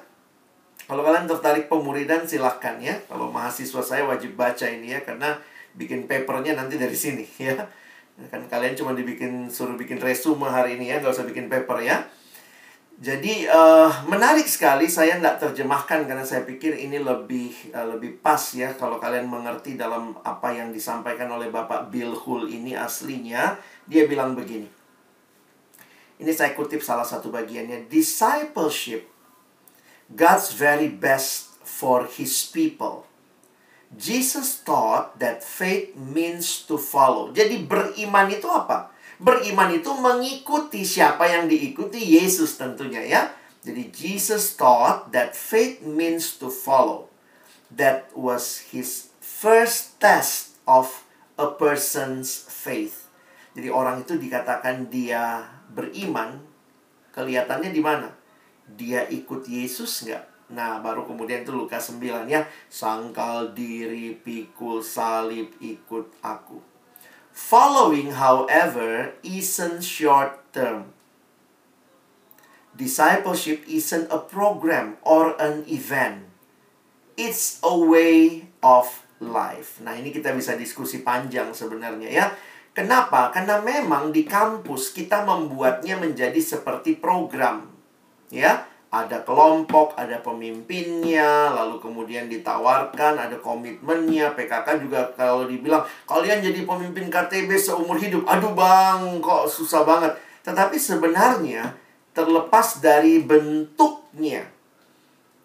[0.86, 2.98] Kalau kalian tertarik pemuridan silahkan ya.
[3.10, 5.38] Kalau mahasiswa saya wajib baca ini ya karena
[5.76, 7.58] bikin papernya nanti dari sini ya.
[8.32, 12.00] Kan kalian cuma dibikin suruh bikin resume hari ini ya, nggak usah bikin paper ya.
[12.96, 18.40] Jadi uh, menarik sekali saya tidak terjemahkan karena saya pikir ini lebih uh, lebih pas
[18.56, 24.08] ya kalau kalian mengerti dalam apa yang disampaikan oleh Bapak Bill Hull ini aslinya dia
[24.08, 24.72] bilang begini.
[26.24, 29.12] Ini saya kutip salah satu bagiannya discipleship
[30.08, 33.04] God's very best for his people.
[33.92, 37.36] Jesus taught that faith means to follow.
[37.36, 38.95] Jadi beriman itu apa?
[39.16, 43.22] Beriman itu mengikuti siapa yang diikuti Yesus tentunya ya.
[43.66, 47.10] Jadi Jesus taught that faith means to follow.
[47.72, 51.08] That was his first test of
[51.40, 53.10] a person's faith.
[53.56, 56.44] Jadi orang itu dikatakan dia beriman,
[57.16, 58.12] kelihatannya di mana?
[58.68, 60.52] Dia ikut Yesus nggak?
[60.54, 62.46] Nah, baru kemudian itu Lukas 9 ya.
[62.70, 66.75] Sangkal diri, pikul salib, ikut aku.
[67.36, 70.96] Following, however, isn't short term.
[72.72, 76.32] Discipleship isn't a program or an event.
[77.20, 78.88] It's a way of
[79.20, 79.84] life.
[79.84, 82.26] Nah, ini kita bisa diskusi panjang sebenarnya ya.
[82.72, 83.36] Kenapa?
[83.36, 87.68] Karena memang di kampus kita membuatnya menjadi seperti program.
[88.32, 88.64] Ya,
[88.96, 94.32] ada kelompok, ada pemimpinnya, lalu kemudian ditawarkan, ada komitmennya.
[94.32, 98.24] PKK juga kalau dibilang, kalian jadi pemimpin KTB seumur hidup.
[98.24, 100.16] Aduh bang, kok susah banget.
[100.48, 101.76] Tetapi sebenarnya
[102.16, 104.48] terlepas dari bentuknya.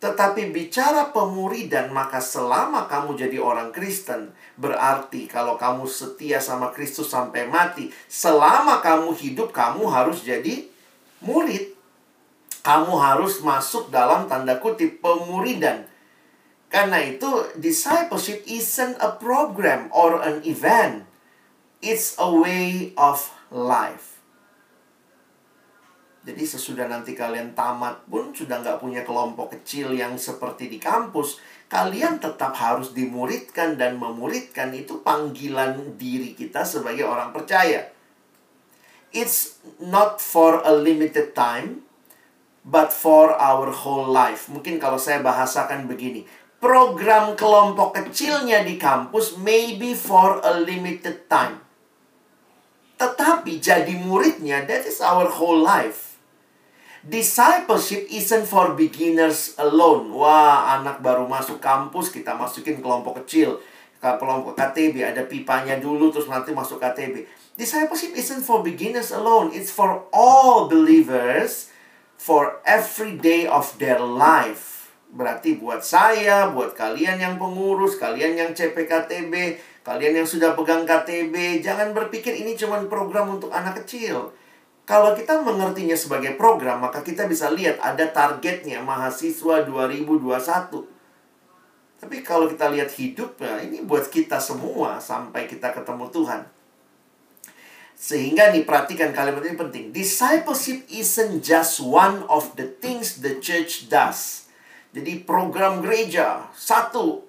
[0.01, 7.13] Tetapi bicara pemuridan, maka selama kamu jadi orang Kristen, berarti kalau kamu setia sama Kristus
[7.13, 10.71] sampai mati, selama kamu hidup, kamu harus jadi
[11.21, 11.80] murid
[12.61, 15.88] kamu harus masuk dalam tanda kutip pemuridan.
[16.70, 17.27] Karena itu
[17.59, 21.03] discipleship isn't a program or an event.
[21.83, 23.18] It's a way of
[23.51, 24.20] life.
[26.20, 31.40] Jadi sesudah nanti kalian tamat pun sudah nggak punya kelompok kecil yang seperti di kampus,
[31.73, 37.88] kalian tetap harus dimuridkan dan memuridkan itu panggilan diri kita sebagai orang percaya.
[39.11, 41.88] It's not for a limited time,
[42.71, 44.47] but for our whole life.
[44.47, 46.23] Mungkin kalau saya bahasakan begini,
[46.63, 51.59] program kelompok kecilnya di kampus maybe for a limited time.
[52.95, 56.15] Tetapi jadi muridnya, that is our whole life.
[57.01, 60.13] Discipleship isn't for beginners alone.
[60.13, 63.59] Wah, anak baru masuk kampus, kita masukin kelompok kecil.
[64.01, 67.25] Kelompok KTB, ada pipanya dulu, terus nanti masuk KTB.
[67.57, 69.49] Discipleship isn't for beginners alone.
[69.57, 71.70] It's for all believers
[72.21, 74.93] for every day of their life.
[75.09, 81.65] Berarti buat saya, buat kalian yang pengurus, kalian yang CPKTB, kalian yang sudah pegang KTB,
[81.65, 84.37] jangan berpikir ini cuma program untuk anak kecil.
[84.85, 90.85] Kalau kita mengertinya sebagai program, maka kita bisa lihat ada targetnya mahasiswa 2021.
[92.01, 96.60] Tapi kalau kita lihat hidupnya, ini buat kita semua sampai kita ketemu Tuhan.
[98.01, 99.85] Sehingga nih perhatikan kalimat ini penting.
[99.93, 104.49] Discipleship isn't just one of the things the church does.
[104.97, 107.21] Jadi program gereja, satu,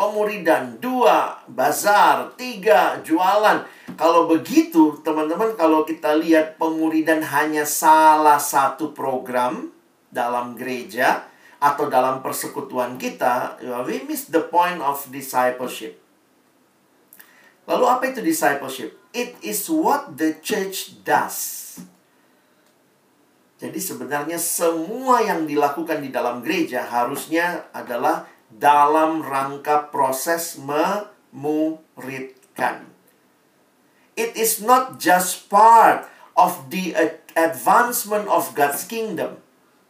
[0.00, 3.68] pemuridan, dua, bazar, tiga, jualan.
[4.00, 9.76] Kalau begitu, teman-teman, kalau kita lihat pemuridan hanya salah satu program
[10.08, 11.28] dalam gereja
[11.60, 16.00] atau dalam persekutuan kita, we miss the point of discipleship.
[17.68, 19.05] Lalu apa itu discipleship?
[19.16, 21.64] It is what the church does.
[23.56, 30.60] Jadi sebenarnya semua yang dilakukan di dalam gereja harusnya adalah dalam rangka proses
[31.32, 32.84] memuridkan.
[34.20, 36.04] It is not just part
[36.36, 36.92] of the
[37.32, 39.40] advancement of God's kingdom.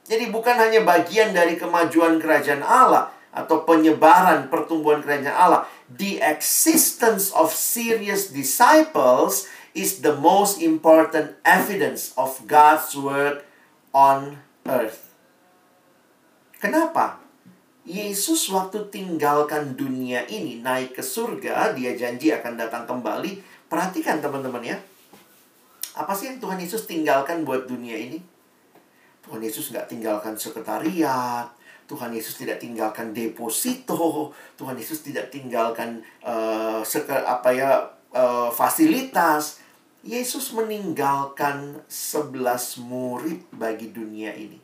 [0.06, 5.62] Jadi bukan hanya bagian dari kemajuan kerajaan Allah atau penyebaran pertumbuhan kerajaan Allah.
[5.92, 9.44] The existence of serious disciples
[9.76, 13.44] is the most important evidence of God's work
[13.92, 15.12] on earth.
[16.56, 17.20] Kenapa?
[17.86, 23.38] Yesus waktu tinggalkan dunia ini naik ke surga, dia janji akan datang kembali.
[23.70, 24.80] Perhatikan teman-teman ya.
[25.94, 28.18] Apa sih yang Tuhan Yesus tinggalkan buat dunia ini?
[29.22, 31.55] Tuhan Yesus nggak tinggalkan sekretariat,
[31.86, 36.82] Tuhan Yesus tidak tinggalkan deposito, Tuhan Yesus tidak tinggalkan uh,
[37.26, 37.70] apa ya
[38.12, 39.62] uh, fasilitas.
[40.06, 44.62] Yesus meninggalkan sebelas murid bagi dunia ini.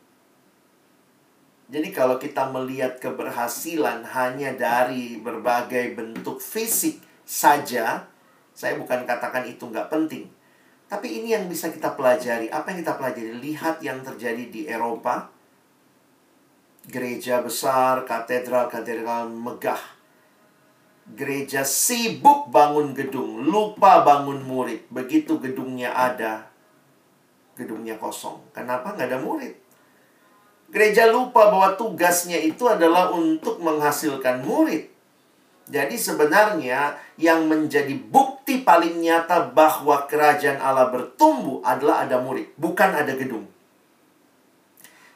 [1.67, 8.07] Jadi kalau kita melihat keberhasilan hanya dari berbagai bentuk fisik saja,
[8.55, 10.29] saya bukan katakan itu nggak penting.
[10.93, 12.53] Tapi ini yang bisa kita pelajari.
[12.53, 13.33] Apa yang kita pelajari?
[13.41, 15.33] Lihat yang terjadi di Eropa.
[16.83, 19.79] Gereja besar, katedral-katedral megah.
[21.15, 24.91] Gereja sibuk bangun gedung, lupa bangun murid.
[24.91, 26.51] Begitu gedungnya ada,
[27.55, 28.43] gedungnya kosong.
[28.51, 29.55] Kenapa nggak ada murid?
[30.73, 34.89] Gereja lupa bahwa tugasnya itu adalah untuk menghasilkan murid.
[35.71, 42.91] Jadi sebenarnya yang menjadi bukti paling nyata bahwa kerajaan Allah bertumbuh adalah ada murid, bukan
[42.91, 43.52] ada gedung.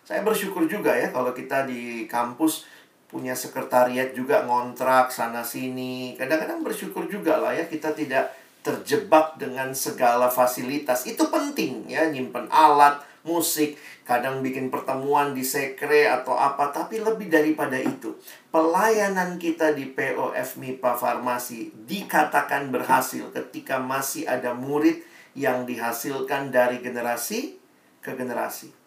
[0.06, 2.62] Saya bersyukur juga ya kalau kita di kampus
[3.10, 6.14] punya sekretariat juga ngontrak sana sini.
[6.14, 8.30] Kadang-kadang bersyukur juga lah ya kita tidak
[8.62, 11.10] terjebak dengan segala fasilitas.
[11.10, 13.74] Itu penting ya, nyimpen alat, musik,
[14.06, 18.14] kadang bikin pertemuan di sekre atau apa, tapi lebih daripada itu,
[18.54, 25.02] pelayanan kita di POF MIPA Farmasi dikatakan berhasil ketika masih ada murid
[25.34, 27.58] yang dihasilkan dari generasi
[28.02, 28.85] ke generasi.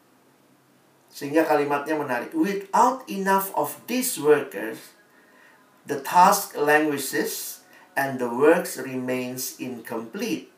[1.10, 2.32] Sehingga kalimatnya menarik.
[2.32, 4.94] Without enough of these workers,
[5.90, 7.66] the task languishes
[7.98, 10.54] and the works remains incomplete.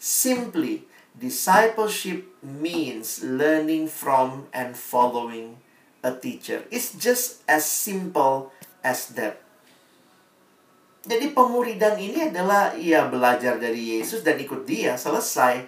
[0.00, 0.88] Simply,
[1.20, 5.58] Discipleship means learning from and following
[6.06, 6.62] a teacher.
[6.70, 9.42] It's just as simple as that.
[11.04, 15.66] Jadi pemuridan ini adalah ia belajar dari Yesus dan ikut dia, selesai.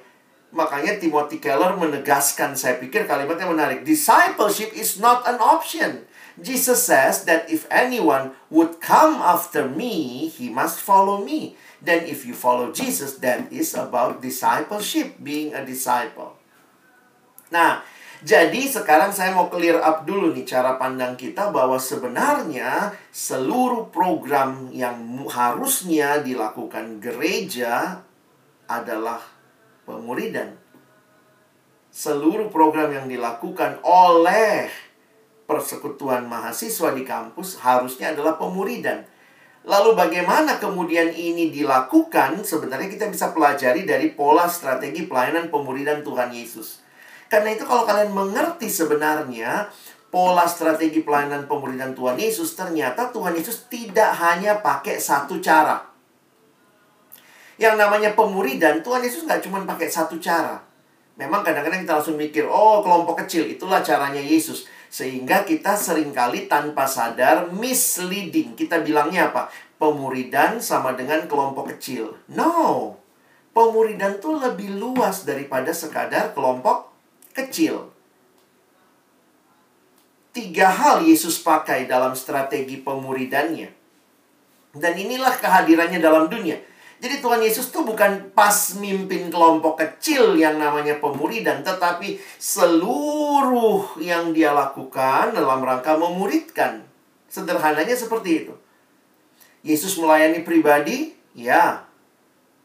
[0.53, 3.89] Makanya Timothy Keller menegaskan, saya pikir kalimatnya menarik.
[3.89, 6.05] Discipleship is not an option.
[6.37, 11.57] Jesus says that if anyone would come after me, he must follow me.
[11.81, 16.37] Then if you follow Jesus, that is about discipleship, being a disciple.
[17.53, 17.85] Nah,
[18.23, 24.71] jadi sekarang saya mau clear up dulu nih cara pandang kita bahwa sebenarnya seluruh program
[24.71, 24.95] yang
[25.27, 28.05] harusnya dilakukan gereja
[28.71, 29.32] adalah
[29.85, 30.57] pemuridan.
[31.93, 34.73] Seluruh program yang dilakukan oleh
[35.45, 39.05] persekutuan mahasiswa di kampus harusnya adalah pemuridan.
[39.63, 42.43] Lalu bagaimana kemudian ini dilakukan?
[42.43, 46.83] Sebenarnya kita bisa pelajari dari pola strategi pelayanan pemuridan Tuhan Yesus.
[47.31, 49.71] Karena itu kalau kalian mengerti sebenarnya
[50.11, 55.92] pola strategi pelayanan pemuridan Tuhan Yesus, ternyata Tuhan Yesus tidak hanya pakai satu cara.
[57.63, 60.59] Yang namanya pemuridan, Tuhan Yesus nggak cuma pakai satu cara.
[61.15, 64.67] Memang kadang-kadang kita langsung mikir, oh kelompok kecil, itulah caranya Yesus.
[64.91, 68.59] Sehingga kita sering kali tanpa sadar misleading.
[68.59, 69.47] Kita bilangnya apa?
[69.79, 72.19] Pemuridan sama dengan kelompok kecil.
[72.35, 72.99] No.
[73.55, 76.91] Pemuridan tuh lebih luas daripada sekadar kelompok
[77.31, 77.95] kecil.
[80.33, 83.69] tiga hal Yesus pakai dalam strategi pemuridannya.
[84.73, 86.72] Dan inilah kehadirannya dalam dunia.
[87.03, 94.31] Jadi Tuhan Yesus tuh bukan pas mimpin kelompok kecil yang namanya pemuridan, tetapi seluruh yang
[94.31, 96.87] dia lakukan dalam rangka memuridkan.
[97.27, 98.55] Sederhananya seperti itu.
[99.67, 101.83] Yesus melayani pribadi, ya.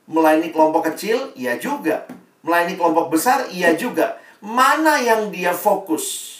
[0.06, 2.06] Melayani kelompok kecil, ya juga.
[2.46, 4.22] Melayani kelompok besar, iya juga.
[4.38, 6.38] Mana yang dia fokus?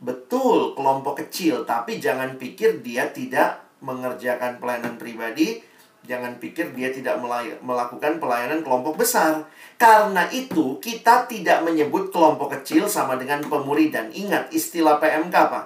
[0.00, 5.60] Betul, kelompok kecil, tapi jangan pikir dia tidak mengerjakan pelayanan pribadi,
[6.04, 7.20] jangan pikir dia tidak
[7.60, 9.44] melakukan pelayanan kelompok besar.
[9.76, 14.12] Karena itu, kita tidak menyebut kelompok kecil sama dengan pemuridan.
[14.12, 15.64] Ingat istilah PMK, Pak.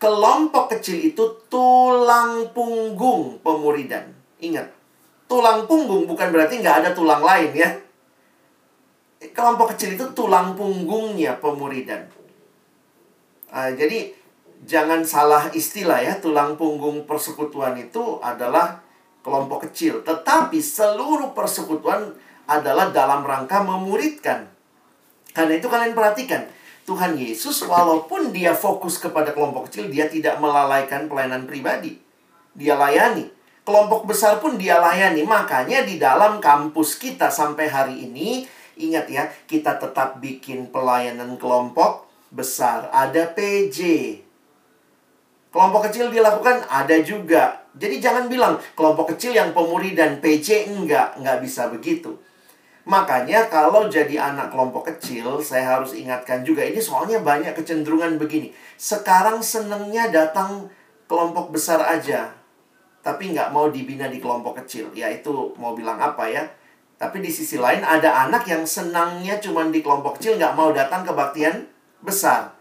[0.00, 4.08] Kelompok kecil itu tulang punggung pemuridan.
[4.40, 4.72] Ingat,
[5.28, 7.68] tulang punggung bukan berarti nggak ada tulang lain ya.
[9.36, 12.08] Kelompok kecil itu tulang punggungnya pemuridan.
[13.52, 14.16] Uh, jadi
[14.64, 18.80] jangan salah istilah ya, tulang punggung persekutuan itu adalah
[19.30, 22.10] kelompok kecil, tetapi seluruh persekutuan
[22.50, 24.50] adalah dalam rangka memuridkan.
[25.30, 26.50] Karena itu kalian perhatikan,
[26.82, 32.02] Tuhan Yesus walaupun dia fokus kepada kelompok kecil, dia tidak melalaikan pelayanan pribadi.
[32.58, 33.30] Dia layani.
[33.62, 35.22] Kelompok besar pun dia layani.
[35.22, 38.42] Makanya di dalam kampus kita sampai hari ini,
[38.74, 43.78] ingat ya, kita tetap bikin pelayanan kelompok besar, ada PJ.
[45.50, 47.66] Kelompok kecil dilakukan ada juga.
[47.74, 52.18] Jadi jangan bilang kelompok kecil yang pemuri dan PJ enggak, enggak bisa begitu.
[52.86, 58.50] Makanya kalau jadi anak kelompok kecil, saya harus ingatkan juga ini soalnya banyak kecenderungan begini.
[58.74, 60.70] Sekarang senengnya datang
[61.10, 62.30] kelompok besar aja,
[63.02, 64.90] tapi nggak mau dibina di kelompok kecil.
[64.94, 66.46] Ya itu mau bilang apa ya?
[66.98, 71.02] Tapi di sisi lain ada anak yang senangnya cuma di kelompok kecil, nggak mau datang
[71.06, 71.66] kebaktian
[72.00, 72.54] besar.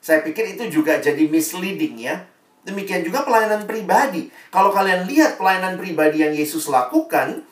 [0.00, 2.35] Saya pikir itu juga jadi misleading ya.
[2.66, 4.26] Demikian juga pelayanan pribadi.
[4.50, 7.46] Kalau kalian lihat pelayanan pribadi yang Yesus lakukan,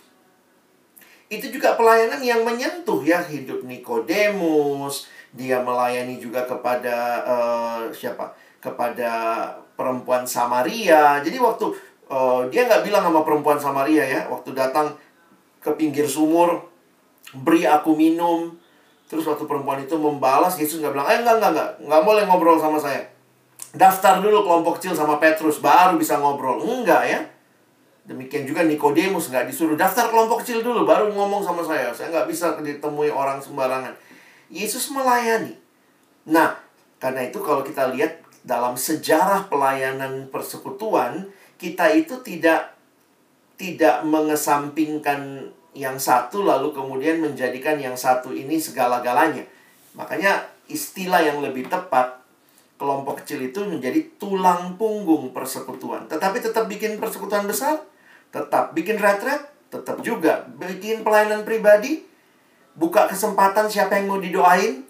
[1.31, 5.07] itu juga pelayanan yang menyentuh ya hidup Nikodemus.
[5.31, 8.35] Dia melayani juga kepada uh, siapa?
[8.59, 9.11] Kepada
[9.79, 11.22] perempuan Samaria.
[11.22, 11.70] Jadi waktu
[12.11, 14.98] uh, dia nggak bilang sama perempuan Samaria ya, waktu datang
[15.62, 16.59] ke pinggir sumur,
[17.38, 18.50] beri aku minum.
[19.07, 22.59] Terus waktu perempuan itu membalas, Yesus nggak bilang, eh enggak, enggak, enggak, enggak boleh ngobrol
[22.59, 23.13] sama saya.
[23.75, 26.63] Daftar dulu kelompok kecil sama Petrus, baru bisa ngobrol.
[26.63, 27.21] Enggak ya.
[28.05, 31.91] Demikian juga Nikodemus nggak disuruh daftar kelompok kecil dulu, baru ngomong sama saya.
[31.91, 33.97] Saya nggak bisa ditemui orang sembarangan.
[34.53, 35.57] Yesus melayani.
[36.31, 36.55] Nah,
[37.03, 42.77] karena itu kalau kita lihat dalam sejarah pelayanan persekutuan, kita itu tidak
[43.57, 49.43] tidak mengesampingkan yang satu lalu kemudian menjadikan yang satu ini segala-galanya.
[49.99, 52.24] Makanya istilah yang lebih tepat
[52.85, 56.05] kelompok kecil itu menjadi tulang punggung persekutuan.
[56.05, 57.81] Tetapi tetap bikin persekutuan besar,
[58.29, 59.40] tetap bikin retret,
[59.73, 62.05] tetap juga bikin pelayanan pribadi,
[62.77, 64.85] buka kesempatan siapa yang mau didoain.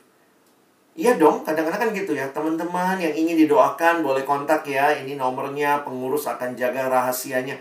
[0.99, 2.27] Iya dong, kadang-kadang kan gitu ya.
[2.35, 4.91] Teman-teman yang ingin didoakan boleh kontak ya.
[4.95, 7.55] Ini nomornya, pengurus akan jaga rahasianya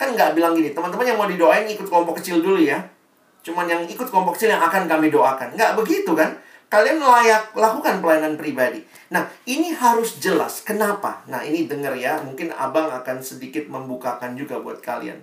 [0.00, 2.80] Kan nggak bilang gini, teman-teman yang mau didoain ikut kelompok kecil dulu ya.
[3.44, 5.52] Cuman yang ikut kelompok kecil yang akan kami doakan.
[5.52, 6.32] Nggak begitu kan?
[6.70, 8.86] Kalian layak lakukan pelayanan pribadi.
[9.10, 10.62] Nah, ini harus jelas.
[10.62, 11.26] Kenapa?
[11.26, 12.22] Nah, ini dengar ya.
[12.22, 15.18] Mungkin abang akan sedikit membukakan juga buat kalian.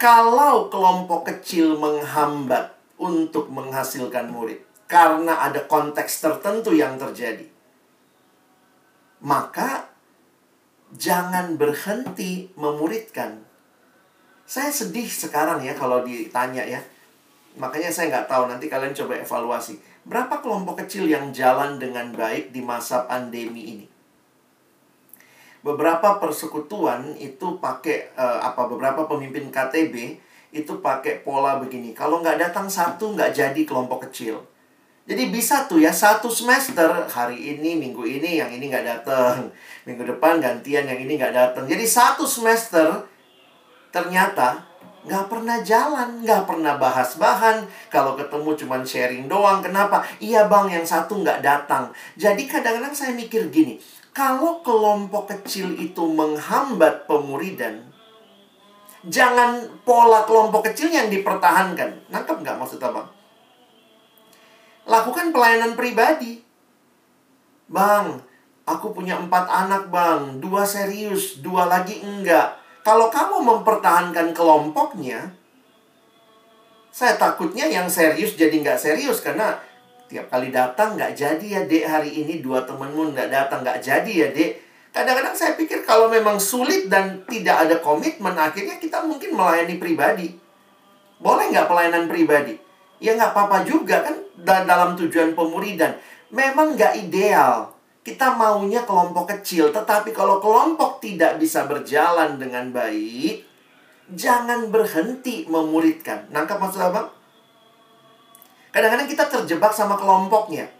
[0.00, 7.44] Kalau kelompok kecil menghambat untuk menghasilkan murid, karena ada konteks tertentu yang terjadi,
[9.20, 9.92] maka
[10.96, 13.44] jangan berhenti memuridkan.
[14.48, 16.80] Saya sedih sekarang ya kalau ditanya ya.
[17.56, 19.80] Makanya saya nggak tahu nanti kalian coba evaluasi.
[20.04, 23.86] Berapa kelompok kecil yang jalan dengan baik di masa pandemi ini?
[25.64, 28.70] Beberapa persekutuan itu pakai uh, apa?
[28.70, 30.20] Beberapa pemimpin KTB
[30.54, 31.90] itu pakai pola begini.
[31.90, 34.46] Kalau nggak datang satu nggak jadi kelompok kecil.
[35.06, 39.54] Jadi bisa tuh ya satu semester hari ini minggu ini yang ini nggak datang,
[39.86, 41.64] minggu depan gantian yang ini nggak datang.
[41.66, 43.06] Jadi satu semester
[43.94, 44.66] ternyata
[45.06, 47.62] nggak pernah jalan, nggak pernah bahas bahan.
[47.88, 49.62] Kalau ketemu cuman sharing doang.
[49.62, 50.02] Kenapa?
[50.18, 51.94] Iya bang, yang satu nggak datang.
[52.18, 53.78] Jadi kadang-kadang saya mikir gini,
[54.10, 57.86] kalau kelompok kecil itu menghambat pemuridan,
[59.06, 62.10] jangan pola kelompok kecil yang dipertahankan.
[62.10, 63.06] Nangkep nggak maksud abang?
[64.86, 66.42] Lakukan pelayanan pribadi.
[67.66, 68.22] Bang,
[68.66, 70.42] aku punya empat anak bang.
[70.42, 72.65] Dua serius, dua lagi enggak.
[72.86, 75.34] Kalau kamu mempertahankan kelompoknya,
[76.94, 79.58] saya takutnya yang serius jadi nggak serius karena
[80.06, 84.12] Tiap kali datang nggak jadi ya dek hari ini dua temenmu nggak datang nggak jadi
[84.14, 84.50] ya dek.
[84.94, 90.30] Kadang-kadang saya pikir kalau memang sulit dan tidak ada komitmen akhirnya kita mungkin melayani pribadi.
[91.18, 92.54] Boleh nggak pelayanan pribadi?
[93.02, 94.14] Ya nggak apa-apa juga kan
[94.46, 95.98] dalam tujuan pemuridan.
[96.30, 97.75] Memang nggak ideal.
[98.06, 103.42] Kita maunya kelompok kecil, tetapi kalau kelompok tidak bisa berjalan dengan baik,
[104.14, 106.30] jangan berhenti memuridkan.
[106.30, 107.10] Nangkap maksud abang?
[108.70, 110.70] Kadang-kadang kita terjebak sama kelompoknya.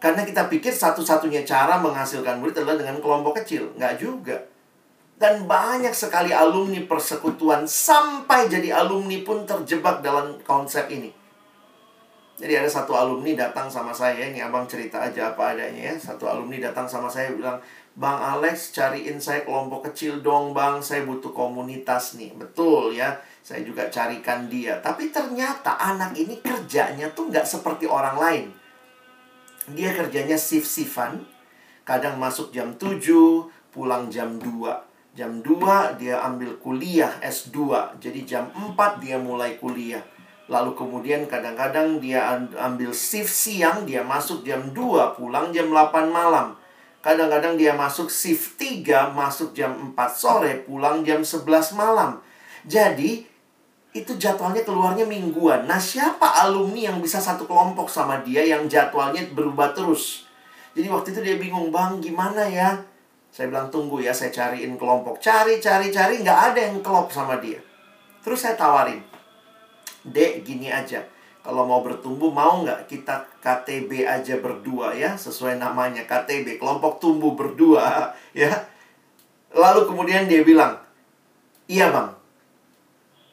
[0.00, 3.76] Karena kita pikir satu-satunya cara menghasilkan murid adalah dengan kelompok kecil.
[3.76, 4.48] Nggak juga.
[5.20, 11.17] Dan banyak sekali alumni persekutuan sampai jadi alumni pun terjebak dalam konsep ini.
[12.38, 15.94] Jadi ada satu alumni datang sama saya, ini abang cerita aja apa adanya ya.
[15.98, 17.58] Satu alumni datang sama saya bilang,
[17.98, 22.30] Bang Alex cariin saya kelompok kecil dong bang, saya butuh komunitas nih.
[22.38, 24.78] Betul ya, saya juga carikan dia.
[24.78, 28.46] Tapi ternyata anak ini kerjanya tuh nggak seperti orang lain.
[29.74, 31.26] Dia kerjanya shift-shiftan.
[31.82, 33.02] Kadang masuk jam 7,
[33.74, 35.18] pulang jam 2.
[35.18, 37.74] Jam 2 dia ambil kuliah S2.
[37.98, 40.06] Jadi jam 4 dia mulai kuliah.
[40.48, 42.24] Lalu kemudian kadang-kadang dia
[42.56, 46.56] ambil shift siang, dia masuk jam 2, pulang jam 8 malam.
[47.04, 52.24] Kadang-kadang dia masuk shift 3, masuk jam 4 sore, pulang jam 11 malam.
[52.64, 53.28] Jadi
[53.92, 55.68] itu jadwalnya keluarnya mingguan.
[55.68, 60.24] Nah, siapa alumni yang bisa satu kelompok sama dia yang jadwalnya berubah terus?
[60.72, 62.80] Jadi waktu itu dia bingung, Bang, gimana ya?
[63.28, 65.20] Saya bilang, tunggu ya, saya cariin kelompok.
[65.20, 67.60] Cari, cari, cari, nggak ada yang klop sama dia.
[68.24, 69.00] Terus saya tawarin,
[70.10, 71.04] Dek, gini aja.
[71.42, 75.16] Kalau mau bertumbuh, mau nggak kita KTB aja berdua ya?
[75.16, 78.52] Sesuai namanya, KTB, kelompok tumbuh berdua ya.
[79.54, 80.76] Lalu kemudian dia bilang,
[81.70, 82.18] iya bang,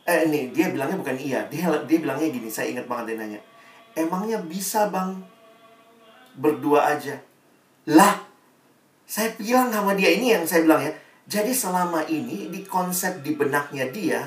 [0.06, 3.42] eh ini dia bilangnya bukan iya dia dia bilangnya gini saya ingat banget dia nanya
[3.98, 5.18] emangnya bisa bang
[6.38, 7.18] berdua aja
[7.90, 8.22] lah
[9.10, 10.94] saya bilang sama dia ini yang saya bilang ya
[11.26, 14.22] jadi selama ini di konsep di benaknya dia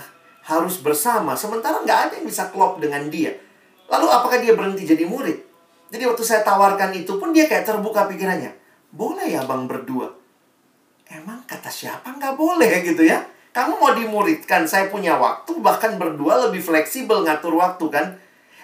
[0.48, 3.36] harus bersama sementara nggak ada yang bisa klop dengan dia
[3.92, 5.44] lalu apakah dia berhenti jadi murid
[5.92, 8.56] jadi waktu saya tawarkan itu pun dia kayak terbuka pikirannya
[8.90, 10.08] boleh ya bang berdua
[11.12, 13.20] emang kata siapa nggak boleh gitu ya
[13.58, 18.06] kamu mau dimuridkan, saya punya waktu, bahkan berdua lebih fleksibel ngatur waktu kan.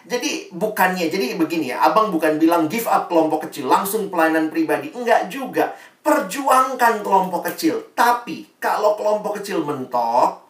[0.07, 4.95] Jadi bukannya, jadi begini ya, abang bukan bilang give up kelompok kecil, langsung pelayanan pribadi.
[4.95, 5.75] Enggak juga.
[6.05, 7.91] Perjuangkan kelompok kecil.
[7.97, 10.44] Tapi kalau kelompok kecil mentok,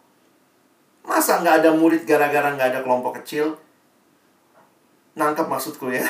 [1.05, 3.55] masa nggak ada murid gara-gara nggak ada kelompok kecil?
[5.15, 6.05] Nangkep maksudku ya?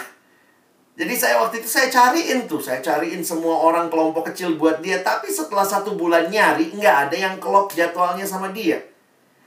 [0.95, 5.03] Jadi saya waktu itu saya cariin tuh, saya cariin semua orang kelompok kecil buat dia.
[5.03, 8.79] Tapi setelah satu bulan nyari, nggak ada yang klop jadwalnya sama dia.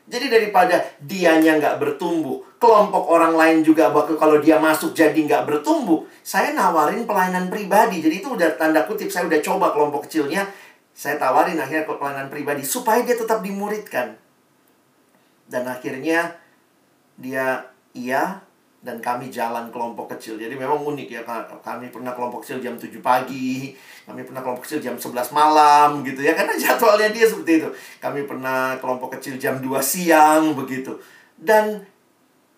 [0.08, 5.44] Jadi daripada dianya nggak bertumbuh, kelompok orang lain juga bakal kalau dia masuk jadi nggak
[5.48, 8.04] bertumbuh, saya nawarin pelayanan pribadi.
[8.04, 10.48] Jadi itu udah tanda kutip, saya udah coba kelompok kecilnya,
[10.96, 14.16] saya tawarin akhirnya ke pelayanan pribadi supaya dia tetap dimuridkan.
[15.48, 16.36] Dan akhirnya
[17.18, 18.44] dia iya
[18.78, 20.38] dan kami jalan kelompok kecil.
[20.38, 21.22] Jadi memang unik ya.
[21.60, 23.74] Kami pernah kelompok kecil jam 7 pagi,
[24.06, 26.38] kami pernah kelompok kecil jam 11 malam gitu ya.
[26.38, 27.70] Karena jadwalnya dia seperti itu.
[28.00, 30.96] Kami pernah kelompok kecil jam 2 siang begitu.
[31.36, 31.84] Dan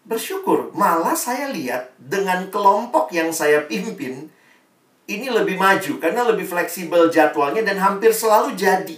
[0.03, 4.29] bersyukur, malah saya lihat dengan kelompok yang saya pimpin
[5.09, 8.97] ini lebih maju karena lebih fleksibel jadwalnya dan hampir selalu jadi.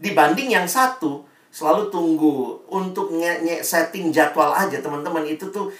[0.00, 5.70] Dibanding yang satu, selalu tunggu untuk nge, setting jadwal aja teman-teman itu tuh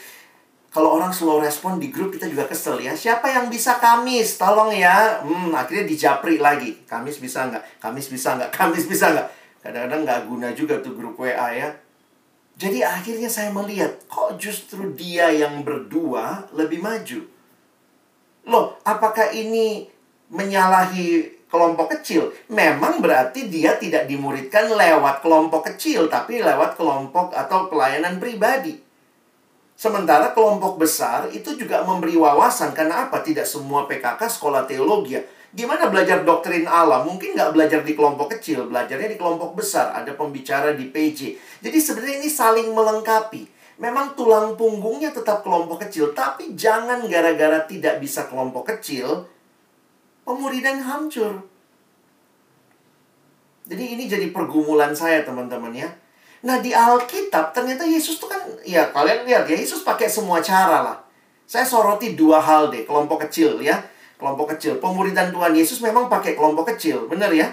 [0.70, 2.94] kalau orang slow respon di grup kita juga kesel ya.
[2.94, 4.38] Siapa yang bisa Kamis?
[4.38, 5.22] Tolong ya.
[5.22, 6.82] Hmm, akhirnya dijapri lagi.
[6.82, 7.78] Kamis bisa nggak?
[7.78, 8.50] Kamis bisa nggak?
[8.58, 9.28] Kamis bisa nggak?
[9.62, 11.70] Kadang-kadang nggak guna juga tuh grup WA ya.
[12.58, 17.22] Jadi akhirnya saya melihat, kok justru dia yang berdua lebih maju?
[18.46, 19.90] Loh, apakah ini
[20.30, 22.34] menyalahi kelompok kecil?
[22.50, 28.82] Memang berarti dia tidak dimuridkan lewat kelompok kecil, tapi lewat kelompok atau pelayanan pribadi.
[29.74, 32.74] Sementara kelompok besar itu juga memberi wawasan.
[32.74, 33.22] Karena apa?
[33.22, 35.22] Tidak semua PKK sekolah teologi ya.
[35.54, 37.06] Gimana belajar doktrin Allah?
[37.06, 39.94] Mungkin nggak belajar di kelompok kecil, belajarnya di kelompok besar.
[39.94, 41.38] Ada pembicara di PJ.
[41.62, 43.54] Jadi sebenarnya ini saling melengkapi.
[43.78, 49.26] Memang tulang punggungnya tetap kelompok kecil, tapi jangan gara-gara tidak bisa kelompok kecil,
[50.24, 51.44] pemuridan hancur.
[53.64, 55.88] Jadi ini jadi pergumulan saya teman-teman ya.
[56.44, 60.84] Nah di Alkitab ternyata Yesus tuh kan ya kalian lihat ya Yesus pakai semua cara
[60.84, 60.98] lah.
[61.48, 63.80] Saya soroti dua hal deh kelompok kecil ya
[64.18, 64.78] kelompok kecil.
[64.78, 67.50] Pemuridan Tuhan Yesus memang pakai kelompok kecil, benar ya?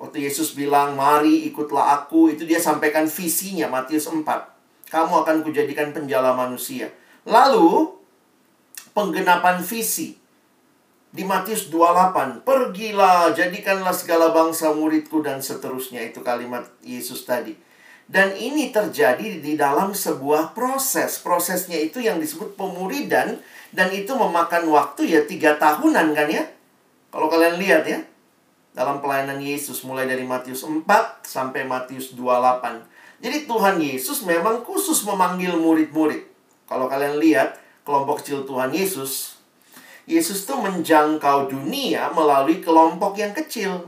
[0.00, 4.24] Waktu Yesus bilang, mari ikutlah aku, itu dia sampaikan visinya, Matius 4.
[4.88, 6.88] Kamu akan kujadikan penjala manusia.
[7.28, 8.00] Lalu,
[8.96, 10.16] penggenapan visi.
[11.10, 16.06] Di Matius 28, pergilah, jadikanlah segala bangsa muridku dan seterusnya.
[16.06, 17.58] Itu kalimat Yesus tadi.
[18.06, 21.18] Dan ini terjadi di dalam sebuah proses.
[21.18, 23.42] Prosesnya itu yang disebut pemuridan.
[23.74, 26.46] Dan itu memakan waktu ya tiga tahunan kan ya.
[27.10, 28.06] Kalau kalian lihat ya.
[28.70, 30.86] Dalam pelayanan Yesus mulai dari Matius 4
[31.26, 32.86] sampai Matius 28.
[33.18, 36.22] Jadi Tuhan Yesus memang khusus memanggil murid-murid.
[36.70, 39.39] Kalau kalian lihat kelompok kecil Tuhan Yesus,
[40.08, 43.84] Yesus tuh menjangkau dunia melalui kelompok yang kecil.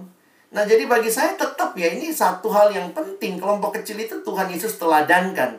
[0.53, 3.41] Nah, jadi bagi saya tetap ya ini satu hal yang penting.
[3.41, 5.57] Kelompok kecil itu Tuhan Yesus teladankan.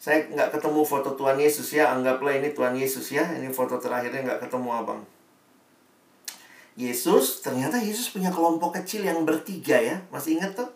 [0.00, 1.92] Saya nggak ketemu foto Tuhan Yesus ya.
[1.92, 3.28] Anggaplah ini Tuhan Yesus ya.
[3.36, 5.00] Ini foto terakhirnya nggak ketemu abang.
[6.72, 10.00] Yesus, ternyata Yesus punya kelompok kecil yang bertiga ya.
[10.08, 10.72] Masih ingat tuh?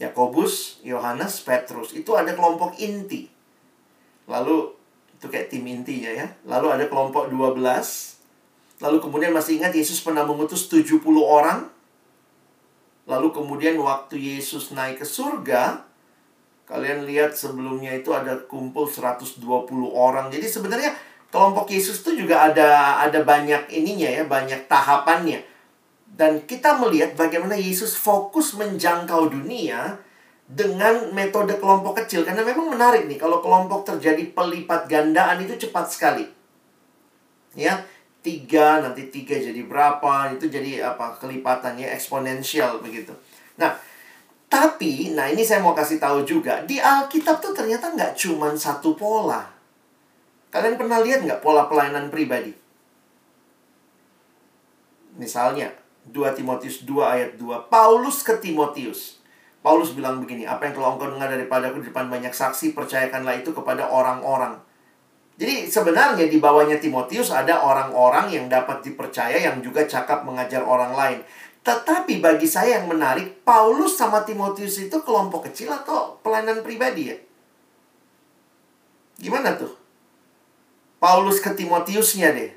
[0.00, 1.92] Yakobus, Yohanes, Petrus.
[1.92, 3.28] Itu ada kelompok inti.
[4.24, 4.79] Lalu
[5.20, 6.26] itu kayak tim intinya ya.
[6.48, 7.60] Lalu ada kelompok 12.
[8.80, 11.68] Lalu kemudian masih ingat Yesus pernah mengutus 70 orang.
[13.04, 15.84] Lalu kemudian waktu Yesus naik ke surga,
[16.64, 19.44] kalian lihat sebelumnya itu ada kumpul 120
[19.92, 20.32] orang.
[20.32, 20.96] Jadi sebenarnya
[21.28, 25.44] kelompok Yesus itu juga ada ada banyak ininya ya, banyak tahapannya.
[26.08, 30.00] Dan kita melihat bagaimana Yesus fokus menjangkau dunia
[30.50, 32.26] dengan metode kelompok kecil.
[32.26, 36.26] Karena memang menarik nih kalau kelompok terjadi pelipat gandaan itu cepat sekali.
[37.54, 37.86] Ya
[38.20, 43.14] tiga nanti tiga jadi berapa itu jadi apa kelipatannya eksponensial begitu.
[43.56, 43.78] Nah
[44.50, 48.98] tapi nah ini saya mau kasih tahu juga di Alkitab tuh ternyata nggak cuma satu
[48.98, 49.46] pola.
[50.50, 52.50] Kalian pernah lihat nggak pola pelayanan pribadi?
[55.14, 55.70] Misalnya
[56.10, 59.19] 2 Timotius 2 ayat 2 Paulus ke Timotius
[59.60, 63.44] Paulus bilang begini, apa yang telah engkau dengar daripada aku di depan banyak saksi, percayakanlah
[63.44, 64.56] itu kepada orang-orang.
[65.36, 70.92] Jadi sebenarnya di bawahnya Timotius ada orang-orang yang dapat dipercaya yang juga cakap mengajar orang
[70.96, 71.20] lain.
[71.60, 77.16] Tetapi bagi saya yang menarik, Paulus sama Timotius itu kelompok kecil atau pelayanan pribadi ya?
[79.20, 79.76] Gimana tuh?
[81.00, 82.52] Paulus ke Timotiusnya deh.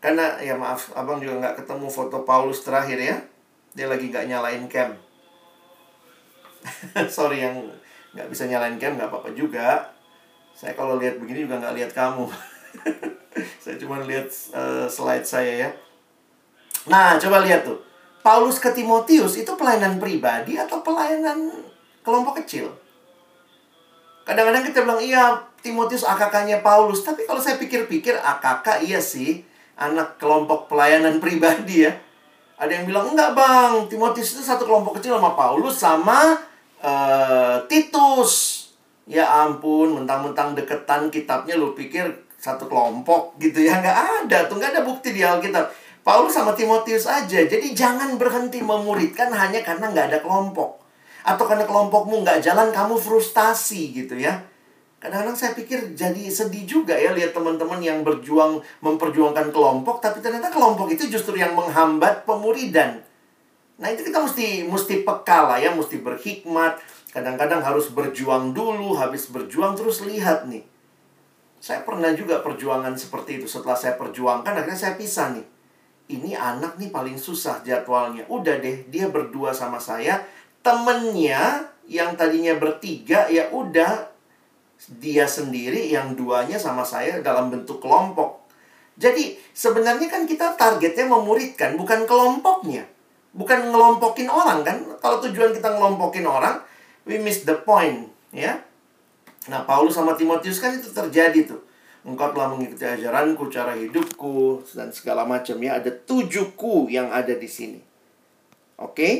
[0.00, 3.16] Karena ya maaf, abang juga nggak ketemu foto Paulus terakhir ya.
[3.72, 5.05] Dia lagi nggak nyalain cam.
[7.16, 7.56] sorry yang
[8.16, 9.92] nggak bisa nyalain cam nggak apa-apa juga.
[10.56, 12.24] Saya kalau lihat begini juga nggak lihat kamu.
[13.62, 15.70] Saya cuma lihat uh, slide saya ya.
[16.88, 17.76] Nah coba lihat tuh.
[18.24, 21.52] Paulus ke Timotius itu pelayanan pribadi atau pelayanan
[22.00, 22.72] kelompok kecil?
[24.26, 27.06] Kadang-kadang kita bilang iya Timotius AKK-nya Paulus.
[27.06, 29.44] Tapi kalau saya pikir-pikir AKK iya sih
[29.78, 31.92] anak kelompok pelayanan pribadi ya.
[32.56, 33.86] Ada yang bilang enggak bang.
[33.86, 36.40] Timotius itu satu kelompok kecil sama Paulus sama
[36.82, 38.64] uh, Titus.
[39.06, 42.10] Ya ampun, mentang-mentang deketan kitabnya lu pikir
[42.42, 43.78] satu kelompok gitu ya.
[43.78, 45.70] Nggak ada tuh, nggak ada bukti di Alkitab.
[46.02, 47.38] Paulus sama Timotius aja.
[47.46, 50.82] Jadi jangan berhenti memuridkan hanya karena nggak ada kelompok.
[51.22, 54.42] Atau karena kelompokmu nggak jalan, kamu frustasi gitu ya.
[54.98, 60.50] Kadang-kadang saya pikir jadi sedih juga ya lihat teman-teman yang berjuang memperjuangkan kelompok, tapi ternyata
[60.50, 63.05] kelompok itu justru yang menghambat pemuridan.
[63.76, 66.80] Nah itu kita mesti mesti peka lah ya, mesti berhikmat.
[67.12, 70.64] Kadang-kadang harus berjuang dulu, habis berjuang terus lihat nih.
[71.60, 73.46] Saya pernah juga perjuangan seperti itu.
[73.48, 75.46] Setelah saya perjuangkan, akhirnya saya pisah nih.
[76.06, 78.24] Ini anak nih paling susah jadwalnya.
[78.28, 80.24] Udah deh, dia berdua sama saya.
[80.60, 84.12] Temennya yang tadinya bertiga, ya udah
[85.00, 88.44] dia sendiri, yang duanya sama saya dalam bentuk kelompok.
[88.96, 92.95] Jadi sebenarnya kan kita targetnya memuridkan, bukan kelompoknya
[93.36, 94.80] bukan ngelompokin orang kan?
[94.98, 96.64] Kalau tujuan kita ngelompokin orang
[97.04, 98.56] we miss the point ya.
[99.52, 101.60] Nah Paulus sama Timotius kan itu terjadi tuh.
[102.06, 105.76] Engkau telah mengikuti ajaranku cara hidupku dan segala macam ya.
[105.76, 107.80] Ada tujuh ku yang ada di sini.
[108.80, 108.90] Oke?
[108.96, 109.14] Okay?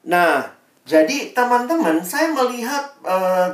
[0.00, 0.56] nah
[0.88, 3.52] jadi teman-teman saya melihat uh,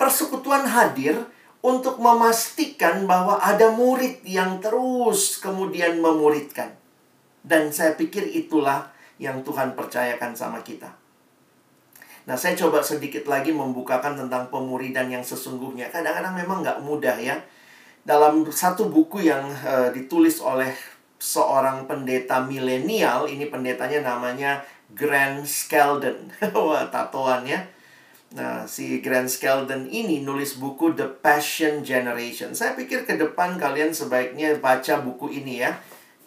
[0.00, 1.20] persekutuan hadir
[1.60, 6.72] untuk memastikan bahwa ada murid yang terus kemudian memuridkan
[7.46, 8.90] dan saya pikir itulah
[9.22, 10.90] yang Tuhan percayakan sama kita.
[12.26, 15.94] Nah, saya coba sedikit lagi membukakan tentang pemuridan yang sesungguhnya.
[15.94, 17.38] Kadang-kadang memang nggak mudah ya.
[18.02, 20.74] Dalam satu buku yang uh, ditulis oleh
[21.22, 26.34] seorang pendeta milenial, ini pendetanya namanya Grant Skeldon.
[26.66, 27.62] Wah, tatoan ya.
[28.34, 32.58] Nah, si Grant Skeldon ini nulis buku The Passion Generation.
[32.58, 35.78] Saya pikir ke depan kalian sebaiknya baca buku ini ya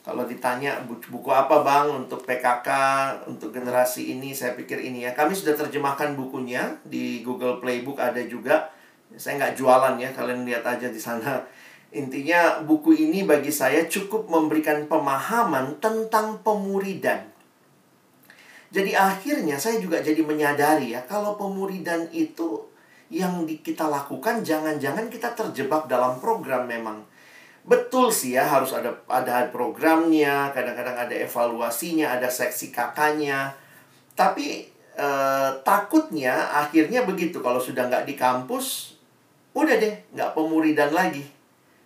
[0.10, 2.70] kalau ditanya buku apa bang untuk PKK,
[3.30, 5.14] untuk generasi ini, saya pikir ini ya.
[5.14, 8.74] Kami sudah terjemahkan bukunya di Google Playbook ada juga.
[9.14, 11.46] Saya nggak jualan ya, kalian lihat aja di sana.
[11.94, 17.30] Intinya buku ini bagi saya cukup memberikan pemahaman tentang pemuridan.
[18.74, 22.66] Jadi akhirnya saya juga jadi menyadari ya kalau pemuridan itu
[23.14, 27.06] yang kita lakukan jangan-jangan kita terjebak dalam program memang.
[27.68, 33.54] Betul sih ya harus ada ada programnya, kadang-kadang ada evaluasinya, ada seksi kakaknya.
[34.16, 38.98] Tapi eh, takutnya akhirnya begitu kalau sudah nggak di kampus,
[39.56, 41.24] udah deh nggak pemuridan lagi.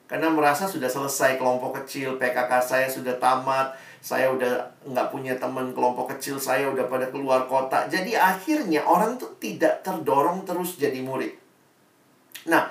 [0.07, 5.71] Karena merasa sudah selesai kelompok kecil, PKK saya sudah tamat, saya udah nggak punya teman
[5.71, 10.99] kelompok kecil saya udah pada keluar kota jadi akhirnya orang tuh tidak terdorong terus jadi
[10.99, 11.31] murid
[12.43, 12.67] nah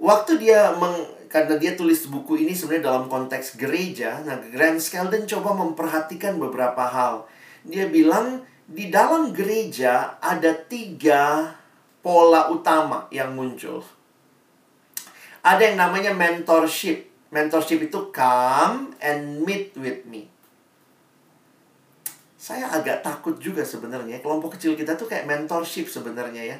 [0.00, 0.96] waktu dia meng,
[1.30, 6.84] karena dia tulis buku ini sebenarnya dalam konteks gereja nah Grant Skeldon coba memperhatikan beberapa
[6.84, 7.30] hal
[7.62, 11.54] dia bilang di dalam gereja ada tiga
[12.02, 13.86] pola utama yang muncul
[15.40, 20.26] ada yang namanya mentorship Mentorship itu come and meet with me.
[22.34, 24.18] Saya agak takut juga sebenarnya.
[24.18, 26.58] Kelompok kecil kita tuh kayak mentorship sebenarnya ya.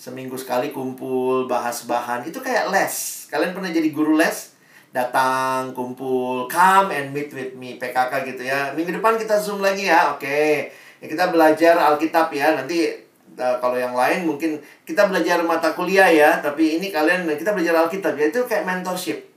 [0.00, 2.24] Seminggu sekali kumpul, bahas bahan.
[2.24, 3.28] Itu kayak les.
[3.28, 4.56] Kalian pernah jadi guru les?
[4.96, 7.76] Datang, kumpul, come and meet with me.
[7.76, 8.72] PKK gitu ya.
[8.72, 10.16] Minggu depan kita zoom lagi ya.
[10.16, 10.72] Oke.
[11.04, 12.56] Ya, kita belajar Alkitab ya.
[12.56, 12.88] Nanti
[13.36, 14.56] uh, kalau yang lain mungkin
[14.88, 16.40] kita belajar mata kuliah ya.
[16.40, 18.32] Tapi ini kalian, kita belajar Alkitab ya.
[18.32, 19.28] Itu kayak mentorship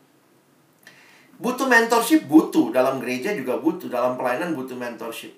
[1.43, 2.71] Butuh mentorship, butuh.
[2.71, 3.91] Dalam gereja juga butuh.
[3.91, 5.35] Dalam pelayanan butuh mentorship.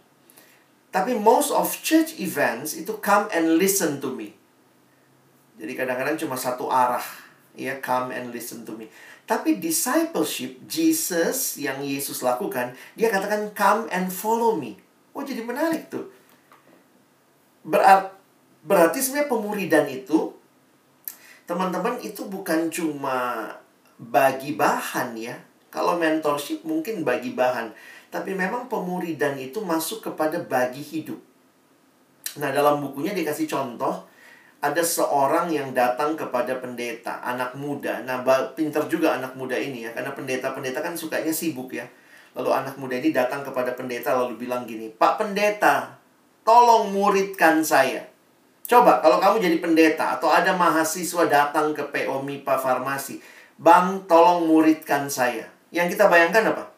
[0.94, 4.45] Tapi most of church events itu come and listen to me.
[5.56, 7.04] Jadi kadang-kadang cuma satu arah.
[7.56, 8.92] Ya, come and listen to me.
[9.24, 14.78] Tapi discipleship, Jesus yang Yesus lakukan, dia katakan come and follow me.
[15.16, 16.12] Oh, jadi menarik tuh.
[17.66, 18.14] Berat,
[18.62, 20.36] berarti sebenarnya pemuridan itu,
[21.50, 23.50] teman-teman itu bukan cuma
[23.98, 25.40] bagi bahan ya,
[25.72, 27.72] kalau mentorship mungkin bagi bahan,
[28.12, 31.18] tapi memang pemuridan itu masuk kepada bagi hidup.
[32.38, 34.06] Nah, dalam bukunya dikasih contoh
[34.64, 38.02] ada seorang yang datang kepada pendeta, anak muda.
[38.02, 38.24] Nah,
[38.56, 41.86] pinter juga anak muda ini ya, karena pendeta-pendeta kan sukanya sibuk ya.
[42.36, 45.96] Lalu anak muda ini datang kepada pendeta lalu bilang gini, "Pak pendeta,
[46.44, 48.04] tolong muridkan saya."
[48.66, 53.22] Coba kalau kamu jadi pendeta atau ada mahasiswa datang ke PO MIPA Farmasi,
[53.62, 56.74] "Bang, tolong muridkan saya." Yang kita bayangkan apa?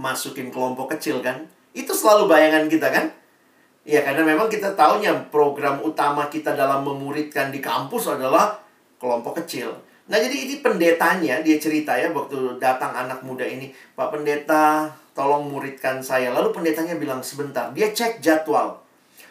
[0.00, 1.46] Masukin kelompok kecil kan?
[1.76, 3.12] Itu selalu bayangan kita kan?
[3.84, 8.60] Ya karena memang kita tahunya program utama kita dalam memuridkan di kampus adalah
[9.00, 9.72] kelompok kecil.
[10.10, 15.46] Nah jadi ini pendetanya dia cerita ya waktu datang anak muda ini Pak pendeta tolong
[15.46, 18.74] muridkan saya Lalu pendetanya bilang sebentar dia cek jadwal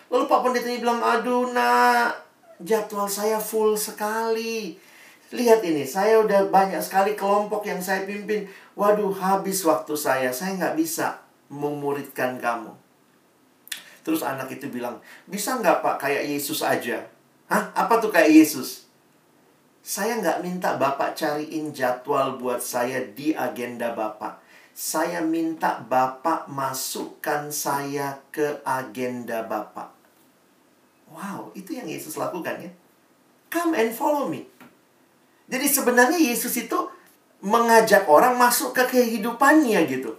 [0.07, 2.15] Lalu Pak pendetanya bilang aduh nak
[2.63, 4.79] jadwal saya full sekali
[5.29, 8.49] Lihat ini, saya udah banyak sekali kelompok yang saya pimpin.
[8.73, 10.33] Waduh, habis waktu saya.
[10.33, 11.21] Saya nggak bisa
[11.53, 12.73] memuridkan kamu.
[14.01, 17.03] Terus anak itu bilang, bisa nggak pak kayak Yesus aja?
[17.49, 17.73] Hah?
[17.73, 18.89] Apa tuh kayak Yesus?
[19.79, 24.37] Saya nggak minta Bapak cariin jadwal buat saya di agenda Bapak.
[24.75, 29.91] Saya minta Bapak masukkan saya ke agenda Bapak.
[31.09, 32.71] Wow, itu yang Yesus lakukan ya.
[33.49, 34.45] Come and follow me.
[35.49, 36.77] Jadi sebenarnya Yesus itu
[37.41, 40.13] mengajak orang masuk ke kehidupannya gitu.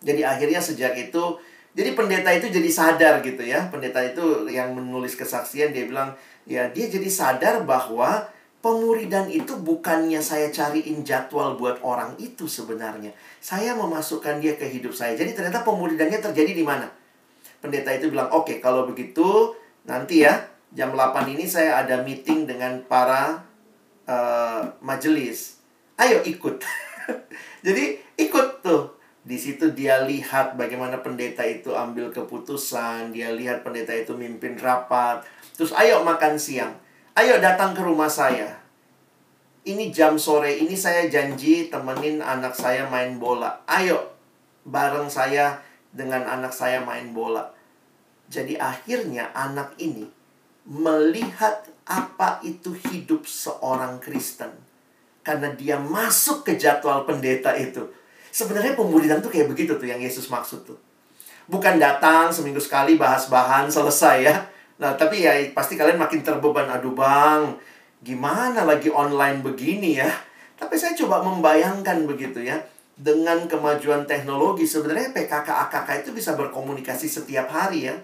[0.00, 1.36] Jadi akhirnya sejak itu
[1.78, 3.70] jadi pendeta itu jadi sadar gitu ya.
[3.70, 6.10] Pendeta itu yang menulis kesaksian dia bilang
[6.42, 8.26] ya dia jadi sadar bahwa
[8.58, 13.14] pemuridan itu bukannya saya cariin jadwal buat orang itu sebenarnya.
[13.38, 15.14] Saya memasukkan dia ke hidup saya.
[15.14, 16.90] Jadi ternyata pemuridannya terjadi di mana?
[17.62, 19.54] Pendeta itu bilang, "Oke, okay, kalau begitu
[19.86, 23.46] nanti ya jam 8 ini saya ada meeting dengan para
[24.10, 25.62] uh, majelis.
[25.94, 26.58] Ayo ikut.
[27.66, 28.97] Jadi ikut tuh.
[29.28, 35.20] Di situ dia lihat bagaimana pendeta itu ambil keputusan, dia lihat pendeta itu mimpin rapat.
[35.52, 36.72] Terus ayo makan siang.
[37.12, 38.56] Ayo datang ke rumah saya.
[39.68, 43.60] Ini jam sore, ini saya janji temenin anak saya main bola.
[43.68, 44.16] Ayo
[44.64, 45.60] bareng saya
[45.92, 47.52] dengan anak saya main bola.
[48.32, 50.08] Jadi akhirnya anak ini
[50.64, 54.56] melihat apa itu hidup seorang Kristen.
[55.20, 57.92] Karena dia masuk ke jadwal pendeta itu.
[58.30, 60.78] Sebenarnya pemuridan tuh kayak begitu tuh yang Yesus maksud tuh.
[61.48, 64.36] Bukan datang seminggu sekali bahas bahan selesai ya.
[64.78, 66.68] Nah, tapi ya pasti kalian makin terbeban.
[66.68, 67.56] Aduh bang,
[68.04, 70.10] gimana lagi online begini ya.
[70.58, 72.60] Tapi saya coba membayangkan begitu ya.
[72.98, 77.96] Dengan kemajuan teknologi sebenarnya PKK AKK itu bisa berkomunikasi setiap hari ya.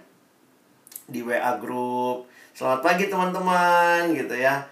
[1.05, 4.63] Di WA group, Selamat pagi teman-teman gitu ya.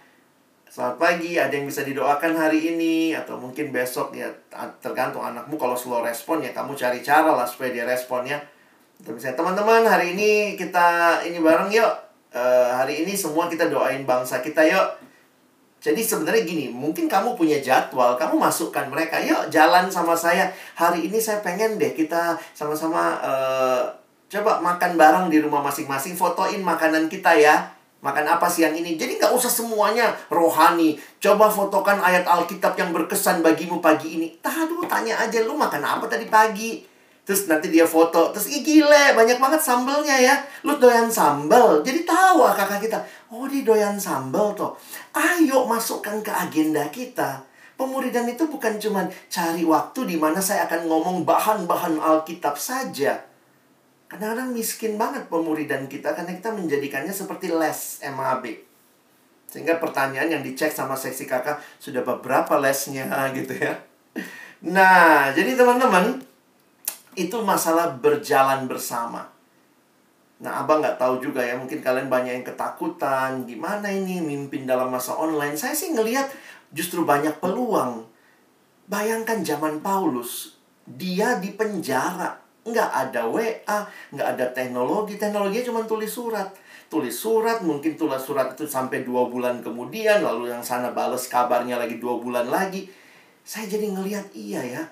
[0.72, 4.24] Selamat pagi, ada yang bisa didoakan hari ini atau mungkin besok ya
[4.80, 8.40] tergantung anakmu kalau slow respon ya kamu cari cara lah supaya dia respon ya.
[8.96, 11.92] Atau misalnya teman-teman hari ini kita ini bareng yuk.
[12.32, 14.96] Uh, hari ini semua kita doain bangsa kita yuk.
[15.84, 20.48] Jadi sebenarnya gini, mungkin kamu punya jadwal, kamu masukkan mereka, yuk jalan sama saya.
[20.72, 23.92] Hari ini saya pengen deh kita sama-sama uh,
[24.24, 28.98] coba makan bareng di rumah masing-masing, fotoin makanan kita ya Makan apa siang ini?
[28.98, 30.98] Jadi nggak usah semuanya rohani.
[31.22, 34.34] Coba fotokan ayat Alkitab yang berkesan bagimu pagi ini.
[34.42, 36.82] Tahu tanya aja lu makan apa tadi pagi?
[37.22, 38.34] Terus nanti dia foto.
[38.34, 40.34] Terus ih gile, banyak banget sambelnya ya.
[40.66, 41.86] Lu doyan sambel.
[41.86, 42.98] Jadi tahu ah kakak kita.
[43.30, 44.74] Oh dia doyan sambel toh.
[45.14, 47.46] Ayo masukkan ke agenda kita.
[47.78, 53.31] Pemuridan itu bukan cuma cari waktu di mana saya akan ngomong bahan-bahan Alkitab saja
[54.12, 58.44] Kadang-kadang miskin banget pemuridan kita karena kita menjadikannya seperti les MAB.
[59.48, 63.08] Sehingga pertanyaan yang dicek sama seksi kakak sudah beberapa lesnya
[63.40, 63.72] gitu ya.
[64.68, 66.20] Nah, jadi teman-teman,
[67.16, 69.32] itu masalah berjalan bersama.
[70.44, 74.92] Nah, abang nggak tahu juga ya, mungkin kalian banyak yang ketakutan, gimana ini mimpin dalam
[74.92, 75.56] masa online.
[75.56, 76.28] Saya sih ngelihat
[76.68, 78.04] justru banyak peluang.
[78.92, 83.78] Bayangkan zaman Paulus, dia di penjara nggak ada WA,
[84.14, 85.18] nggak ada teknologi.
[85.18, 86.48] Teknologinya cuma tulis surat.
[86.86, 91.80] Tulis surat, mungkin tulis surat itu sampai dua bulan kemudian, lalu yang sana bales kabarnya
[91.80, 92.84] lagi dua bulan lagi.
[93.42, 94.82] Saya jadi ngelihat iya ya,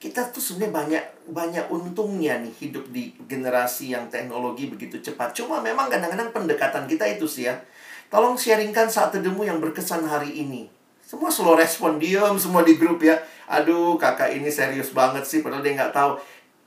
[0.00, 5.36] kita tuh sebenarnya banyak banyak untungnya nih hidup di generasi yang teknologi begitu cepat.
[5.36, 7.60] Cuma memang kadang-kadang pendekatan kita itu sih ya.
[8.08, 10.72] Tolong sharingkan saat teduhmu yang berkesan hari ini.
[11.04, 13.20] Semua slow respon, diam semua di grup ya.
[13.50, 16.16] Aduh, kakak ini serius banget sih, padahal dia nggak tahu.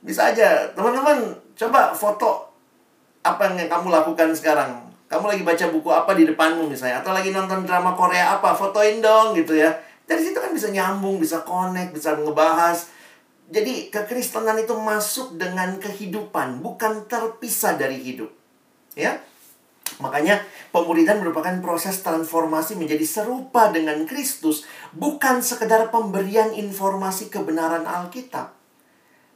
[0.04, 2.52] Bisa aja, teman-teman coba foto
[3.24, 4.84] apa yang kamu lakukan sekarang.
[5.08, 9.00] Kamu lagi baca buku apa di depanmu misalnya, atau lagi nonton drama Korea apa, fotoin
[9.00, 9.72] dong gitu ya.
[10.04, 12.92] Dari situ kan bisa nyambung, bisa connect, bisa ngebahas.
[13.48, 18.28] Jadi kekristenan itu masuk dengan kehidupan, bukan terpisah dari hidup.
[18.94, 19.24] Ya,
[20.02, 20.42] Makanya
[20.74, 28.63] pemuridan merupakan proses transformasi menjadi serupa dengan Kristus, bukan sekedar pemberian informasi kebenaran Alkitab.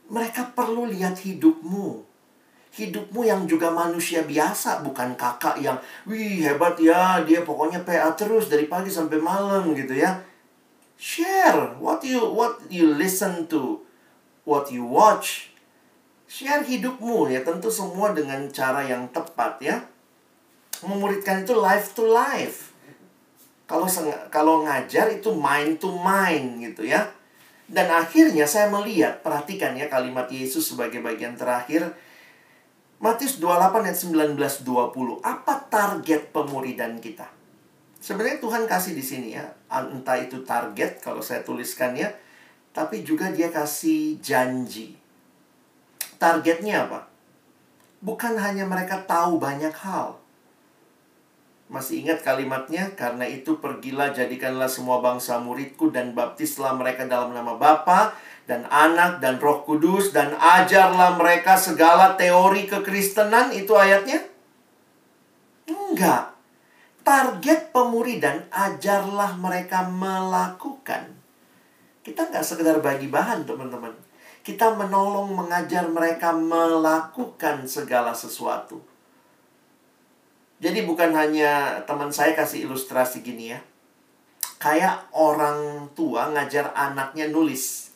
[0.07, 2.07] Mereka perlu lihat hidupmu.
[2.77, 8.53] Hidupmu yang juga manusia biasa, bukan kakak yang, wih hebat ya, dia pokoknya PA terus
[8.53, 10.21] dari pagi sampai malam gitu ya.
[10.97, 13.81] Share what you what you listen to,
[14.45, 15.53] what you watch.
[16.29, 19.81] Share hidupmu ya, tentu semua dengan cara yang tepat ya.
[20.85, 22.77] Memuridkan itu life to life.
[23.65, 23.89] Kalau
[24.29, 27.09] kalau ngajar itu mind to mind gitu ya.
[27.67, 31.91] Dan akhirnya saya melihat, perhatikan ya kalimat Yesus sebagai bagian terakhir.
[32.97, 35.19] Matius 28 ayat 19 20.
[35.21, 37.27] Apa target pemuridan kita?
[37.99, 42.07] Sebenarnya Tuhan kasih di sini ya, entah itu target kalau saya tuliskan ya,
[42.71, 44.95] tapi juga dia kasih janji.
[46.15, 47.09] Targetnya apa?
[47.99, 50.17] Bukan hanya mereka tahu banyak hal,
[51.67, 52.95] masih ingat kalimatnya?
[52.95, 58.15] Karena itu pergilah jadikanlah semua bangsa muridku dan baptislah mereka dalam nama Bapa
[58.47, 63.51] dan Anak dan Roh Kudus dan ajarlah mereka segala teori kekristenan.
[63.51, 64.23] Itu ayatnya?
[65.67, 66.35] Enggak.
[67.03, 71.15] Target pemuridan ajarlah mereka melakukan.
[72.03, 73.91] Kita nggak sekedar bagi bahan, teman-teman.
[74.43, 78.79] Kita menolong mengajar mereka melakukan segala sesuatu.
[80.57, 83.59] Jadi bukan hanya teman saya kasih ilustrasi gini ya.
[84.57, 87.93] Kayak orang tua ngajar anaknya nulis.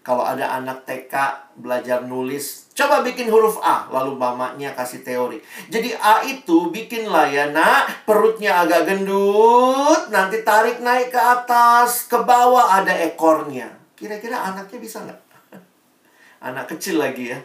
[0.00, 1.12] Kalau ada anak TK
[1.60, 5.36] belajar nulis, coba bikin huruf A, lalu mamanya kasih teori.
[5.68, 12.16] Jadi A itu bikinlah ya, nak, perutnya agak gendut, nanti tarik naik ke atas, ke
[12.16, 13.68] bawah ada ekornya.
[13.92, 15.20] Kira-kira anaknya bisa nggak?
[16.48, 17.40] Anak kecil lagi ya.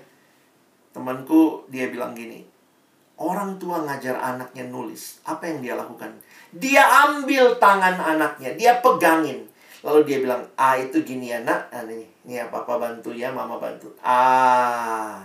[0.96, 2.48] Temanku dia bilang gini,
[3.16, 5.24] Orang tua ngajar anaknya nulis.
[5.24, 6.12] Apa yang dia lakukan?
[6.52, 9.48] Dia ambil tangan anaknya, dia pegangin.
[9.86, 11.72] Lalu dia bilang, ah itu gini ya nak.
[11.72, 13.94] Nah, ini, ini ya papa bantu ya, mama bantu.
[14.04, 15.24] Ah.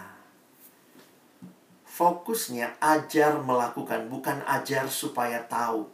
[1.88, 5.88] Fokusnya ajar melakukan, bukan ajar supaya tahu.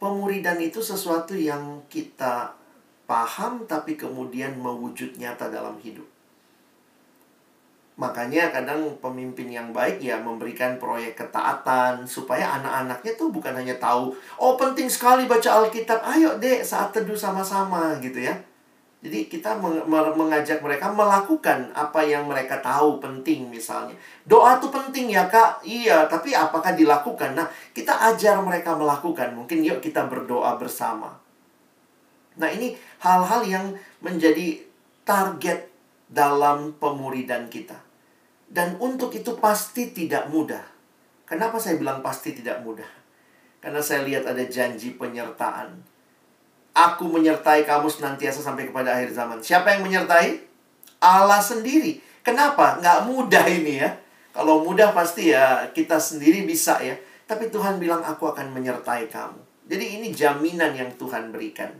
[0.00, 2.56] Pemuridan itu sesuatu yang kita
[3.04, 6.08] paham tapi kemudian mewujud nyata dalam hidup.
[8.00, 14.16] Makanya kadang pemimpin yang baik ya memberikan proyek ketaatan supaya anak-anaknya tuh bukan hanya tahu,
[14.40, 18.32] oh penting sekali baca Alkitab, ayo dek saat teduh sama-sama gitu ya.
[19.04, 19.56] Jadi kita
[20.16, 23.96] mengajak mereka melakukan apa yang mereka tahu penting misalnya.
[24.24, 26.04] Doa itu penting ya kak, iya.
[26.04, 27.32] Tapi apakah dilakukan?
[27.36, 29.32] Nah kita ajar mereka melakukan.
[29.32, 31.16] Mungkin yuk kita berdoa bersama.
[32.36, 33.72] Nah ini hal-hal yang
[34.04, 34.60] menjadi
[35.04, 35.68] target
[36.08, 37.89] dalam pemuridan kita.
[38.50, 40.66] Dan untuk itu pasti tidak mudah.
[41.22, 42.90] Kenapa saya bilang pasti tidak mudah?
[43.62, 45.78] Karena saya lihat ada janji penyertaan
[46.70, 49.42] Aku menyertai kamu senantiasa sampai kepada akhir zaman.
[49.42, 50.38] Siapa yang menyertai?
[51.02, 51.98] Allah sendiri.
[52.22, 52.78] Kenapa?
[52.78, 53.90] Nggak mudah ini ya.
[54.30, 56.94] Kalau mudah pasti ya kita sendiri bisa ya.
[57.26, 59.66] Tapi Tuhan bilang aku akan menyertai kamu.
[59.66, 61.70] Jadi ini jaminan yang Tuhan berikan.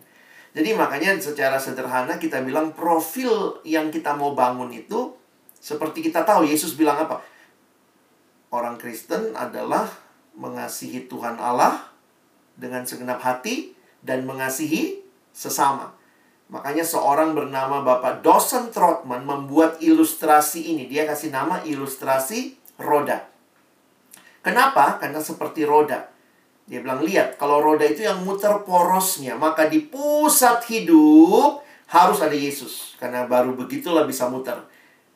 [0.51, 5.15] Jadi makanya secara sederhana kita bilang profil yang kita mau bangun itu
[5.61, 7.21] seperti kita tahu Yesus bilang apa?
[8.51, 9.87] Orang Kristen adalah
[10.35, 11.87] mengasihi Tuhan Allah
[12.59, 15.01] dengan segenap hati, dan mengasihi
[15.33, 15.93] sesama.
[16.51, 20.91] Makanya seorang bernama Bapak Dosen Trotman membuat ilustrasi ini.
[20.91, 23.31] Dia kasih nama ilustrasi roda.
[24.43, 24.99] Kenapa?
[24.99, 26.11] Karena seperti roda.
[26.67, 32.35] Dia bilang, lihat, kalau roda itu yang muter porosnya, maka di pusat hidup harus ada
[32.35, 32.99] Yesus.
[32.99, 34.59] Karena baru begitulah bisa muter.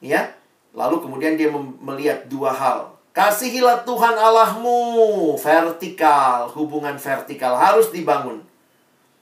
[0.05, 0.37] Ya,
[0.75, 2.99] Lalu kemudian dia melihat dua hal.
[3.15, 5.39] Kasihilah Tuhan Allahmu.
[5.39, 8.43] Vertikal, hubungan vertikal harus dibangun.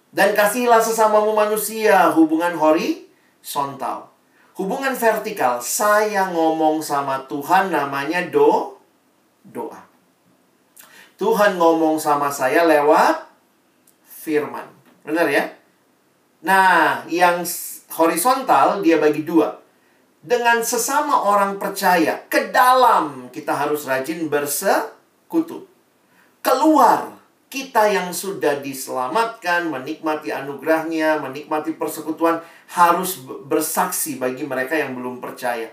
[0.08, 4.08] Dan kasihilah sesamamu manusia, hubungan horizontal.
[4.56, 8.76] Hubungan vertikal, saya ngomong sama Tuhan namanya do,
[9.44, 9.80] doa.
[11.16, 13.28] Tuhan ngomong sama saya lewat
[14.04, 14.68] firman.
[15.04, 15.44] Benar ya?
[16.44, 17.44] Nah, yang
[17.96, 19.61] horizontal dia bagi dua.
[20.22, 25.66] Dengan sesama orang percaya, ke dalam kita harus rajin bersekutu.
[26.38, 27.18] Keluar
[27.50, 32.38] kita yang sudah diselamatkan, menikmati anugerahnya, menikmati persekutuan,
[32.70, 33.20] harus
[33.50, 35.68] bersaksi bagi mereka yang belum percaya.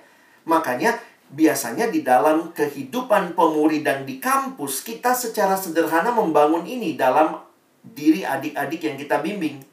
[0.50, 0.98] Makanya,
[1.30, 7.38] biasanya di dalam kehidupan pemuri dan di kampus, kita secara sederhana membangun ini dalam
[7.80, 9.64] diri adik-adik yang kita bimbing.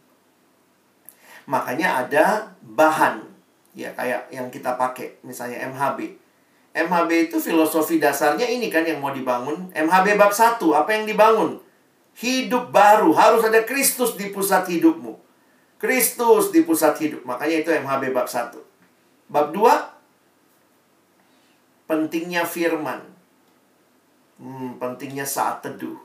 [1.51, 3.36] Makanya ada bahan,
[3.77, 6.17] ya kayak yang kita pakai, misalnya MHB.
[6.73, 9.71] MHB itu filosofi dasarnya ini kan yang mau dibangun.
[9.77, 11.61] MHB bab 1, apa yang dibangun?
[12.17, 13.13] hidup baru.
[13.13, 15.17] Harus ada Kristus di pusat hidupmu.
[15.77, 17.29] Kristus di pusat hidup.
[17.29, 18.57] Makanya itu MHB bab 1.
[19.29, 19.69] Bab 2.
[21.87, 23.05] Pentingnya firman.
[24.41, 26.01] Hmm, pentingnya saat teduh.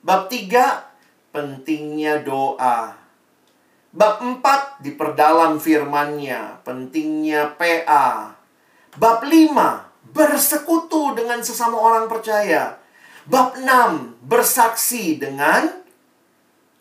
[0.00, 0.88] Bab 3.
[1.30, 2.96] Pentingnya doa.
[3.94, 4.82] Bab 4.
[4.82, 6.66] Diperdalam firmannya.
[6.66, 8.34] Pentingnya PA.
[8.98, 10.10] Bab 5.
[10.10, 12.82] Bersekutu dengan sesama orang percaya
[13.24, 15.64] Bab 6, bersaksi dengan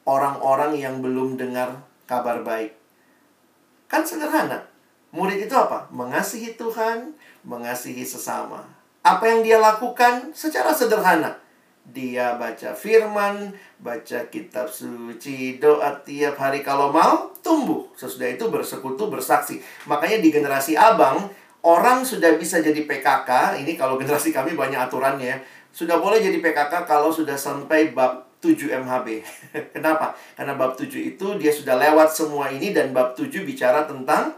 [0.03, 2.75] orang-orang yang belum dengar kabar baik.
[3.87, 4.67] Kan sederhana.
[5.15, 5.87] Murid itu apa?
[5.87, 7.15] Mengasihi Tuhan,
[7.47, 8.67] mengasihi sesama.
[9.07, 11.39] Apa yang dia lakukan secara sederhana?
[11.83, 13.51] Dia baca firman,
[13.83, 17.91] baca kitab suci, doa tiap hari kalau mau, tumbuh.
[17.99, 19.59] Sesudah itu bersekutu, bersaksi.
[19.85, 21.27] Makanya di generasi abang,
[21.59, 23.59] orang sudah bisa jadi PKK.
[23.59, 28.69] Ini kalau generasi kami banyak aturannya sudah boleh jadi PKK kalau sudah sampai bab 7
[28.69, 29.07] MHB.
[29.75, 30.13] Kenapa?
[30.37, 34.37] Karena bab 7 itu dia sudah lewat semua ini dan bab 7 bicara tentang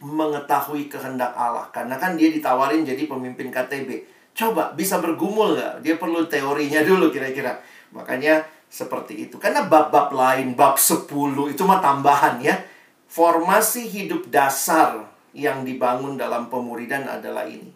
[0.00, 1.68] mengetahui kehendak Allah.
[1.74, 4.15] Karena kan dia ditawarin jadi pemimpin KTB.
[4.36, 5.74] Coba bisa bergumul nggak?
[5.80, 7.56] Dia perlu teorinya dulu kira-kira.
[7.96, 9.40] Makanya seperti itu.
[9.40, 11.08] Karena bab-bab lain, bab 10
[11.48, 12.60] itu mah tambahan ya.
[13.08, 17.72] Formasi hidup dasar yang dibangun dalam pemuridan adalah ini.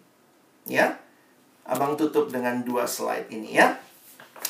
[0.69, 1.01] Ya,
[1.65, 3.77] Abang tutup dengan dua slide ini ya.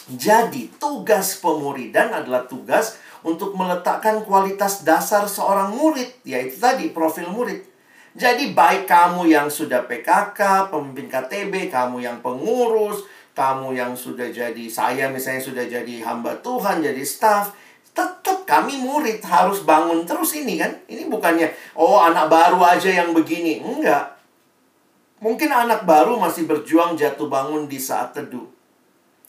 [0.07, 7.67] Jadi, tugas pemuridan adalah tugas untuk meletakkan kualitas dasar seorang murid, yaitu tadi profil murid.
[8.11, 14.67] Jadi, baik kamu yang sudah PKK, pemimpin KTB, kamu yang pengurus, kamu yang sudah jadi
[14.67, 17.55] saya misalnya sudah jadi hamba Tuhan, jadi staff,
[17.91, 20.71] tetap kami murid harus bangun terus ini kan.
[20.87, 23.59] Ini bukannya oh anak baru aja yang begini.
[23.63, 24.19] Enggak.
[25.21, 28.47] Mungkin anak baru masih berjuang jatuh bangun di saat teduh.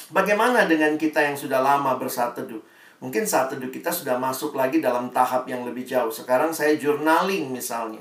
[0.08, 2.60] Bagaimana dengan kita yang sudah lama bersaat teduh?
[3.02, 6.10] Mungkin saat teduh kita sudah masuk lagi dalam tahap yang lebih jauh.
[6.10, 8.00] Sekarang saya journaling misalnya.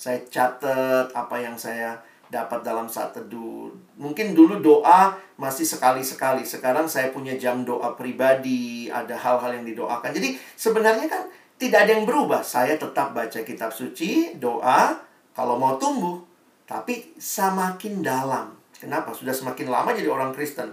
[0.00, 2.00] Saya catat apa yang saya
[2.32, 3.68] dapat dalam saat teduh.
[4.00, 6.40] Mungkin dulu doa masih sekali-sekali.
[6.40, 10.16] Sekarang saya punya jam doa pribadi, ada hal-hal yang didoakan.
[10.16, 11.28] Jadi sebenarnya kan
[11.60, 12.40] tidak ada yang berubah.
[12.40, 14.96] Saya tetap baca kitab suci, doa,
[15.36, 16.24] kalau mau tumbuh
[16.64, 18.56] tapi semakin dalam.
[18.80, 19.12] Kenapa?
[19.12, 20.72] Sudah semakin lama jadi orang Kristen.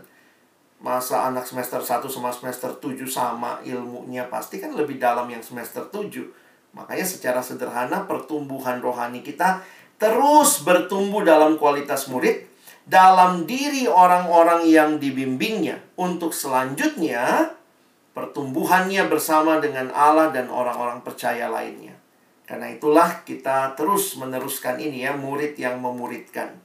[0.80, 5.84] Masa anak semester 1 sama semester 7 sama ilmunya pasti kan lebih dalam yang semester
[5.92, 6.47] 7.
[6.76, 9.64] Makanya secara sederhana pertumbuhan rohani kita
[9.98, 12.48] terus bertumbuh dalam kualitas murid
[12.88, 17.52] dalam diri orang-orang yang dibimbingnya untuk selanjutnya
[18.16, 21.94] pertumbuhannya bersama dengan Allah dan orang-orang percaya lainnya.
[22.48, 26.56] Karena itulah kita terus meneruskan ini ya, murid yang memuridkan.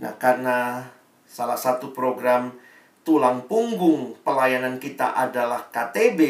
[0.00, 0.88] Nah, karena
[1.28, 2.56] salah satu program
[3.04, 6.20] tulang punggung pelayanan kita adalah KTB,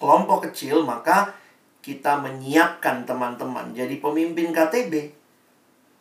[0.00, 1.36] kelompok kecil, maka
[1.80, 5.16] kita menyiapkan teman-teman jadi pemimpin KTB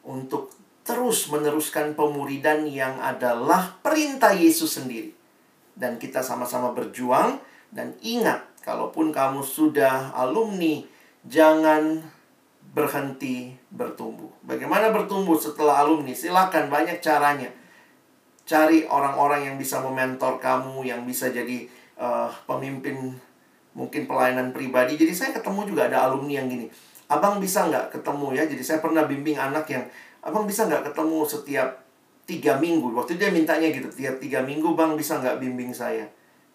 [0.03, 0.51] untuk
[0.89, 5.13] terus meneruskan pemuridan yang adalah perintah Yesus sendiri.
[5.77, 10.81] Dan kita sama-sama berjuang dan ingat, kalaupun kamu sudah alumni,
[11.29, 12.01] jangan
[12.73, 14.33] berhenti bertumbuh.
[14.41, 16.11] Bagaimana bertumbuh setelah alumni?
[16.11, 17.53] Silakan banyak caranya.
[18.49, 21.69] Cari orang-orang yang bisa mementor kamu, yang bisa jadi
[22.01, 23.13] uh, pemimpin
[23.79, 24.99] mungkin pelayanan pribadi.
[24.99, 26.67] Jadi saya ketemu juga ada alumni yang gini.
[27.07, 28.43] Abang bisa nggak ketemu ya?
[28.43, 29.87] Jadi saya pernah bimbing anak yang,
[30.19, 31.69] abang bisa nggak ketemu setiap
[32.27, 32.91] tiga minggu?
[32.91, 36.03] Waktu dia mintanya gitu, tiap tiga minggu bang bisa nggak bimbing saya?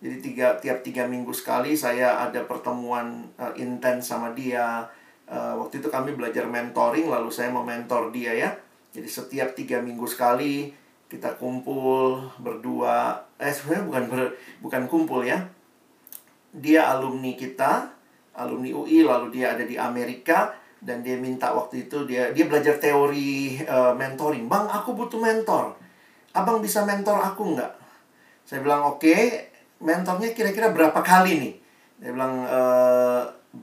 [0.05, 4.85] Jadi tiga, tiap tiga minggu sekali saya ada pertemuan uh, intens sama dia.
[5.25, 8.53] Uh, waktu itu kami belajar mentoring, lalu saya mementor dia ya.
[8.93, 10.71] Jadi setiap tiga minggu sekali
[11.09, 13.25] kita kumpul berdua.
[13.41, 14.21] Eh sebenarnya bukan ber,
[14.61, 15.41] bukan kumpul ya
[16.55, 17.91] dia alumni kita,
[18.39, 22.79] alumni UI, lalu dia ada di Amerika dan dia minta waktu itu dia dia belajar
[22.79, 24.47] teori uh, mentoring.
[24.47, 25.75] Bang, aku butuh mentor.
[26.35, 27.73] Abang bisa mentor aku nggak?
[28.47, 29.03] Saya bilang oke.
[29.03, 29.51] Okay.
[29.85, 31.55] Mentornya kira-kira berapa kali nih?
[32.01, 32.61] Dia bilang e,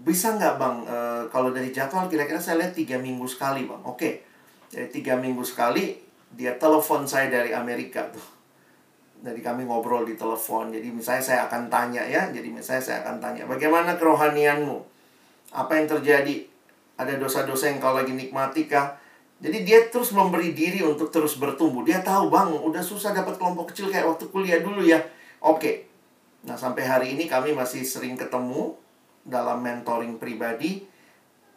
[0.05, 0.75] bisa nggak bang?
[0.85, 0.97] E,
[1.33, 3.81] kalau dari jadwal kira-kira saya lihat tiga minggu sekali bang.
[3.83, 3.97] Oke.
[3.97, 4.13] Okay.
[4.71, 5.99] Jadi tiga minggu sekali
[6.31, 8.40] dia telepon saya dari Amerika tuh
[9.21, 10.73] jadi kami ngobrol di telepon.
[10.73, 12.33] Jadi misalnya saya akan tanya ya.
[12.33, 14.81] Jadi misalnya saya akan tanya, bagaimana kerohanianmu?
[15.53, 16.49] Apa yang terjadi?
[16.97, 18.97] Ada dosa-dosa yang kau lagi nikmati kah?
[19.41, 21.85] Jadi dia terus memberi diri untuk terus bertumbuh.
[21.85, 25.01] Dia tahu bang, udah susah dapat kelompok kecil kayak waktu kuliah dulu ya.
[25.41, 25.89] Oke.
[26.45, 28.73] Nah sampai hari ini kami masih sering ketemu
[29.25, 30.85] dalam mentoring pribadi.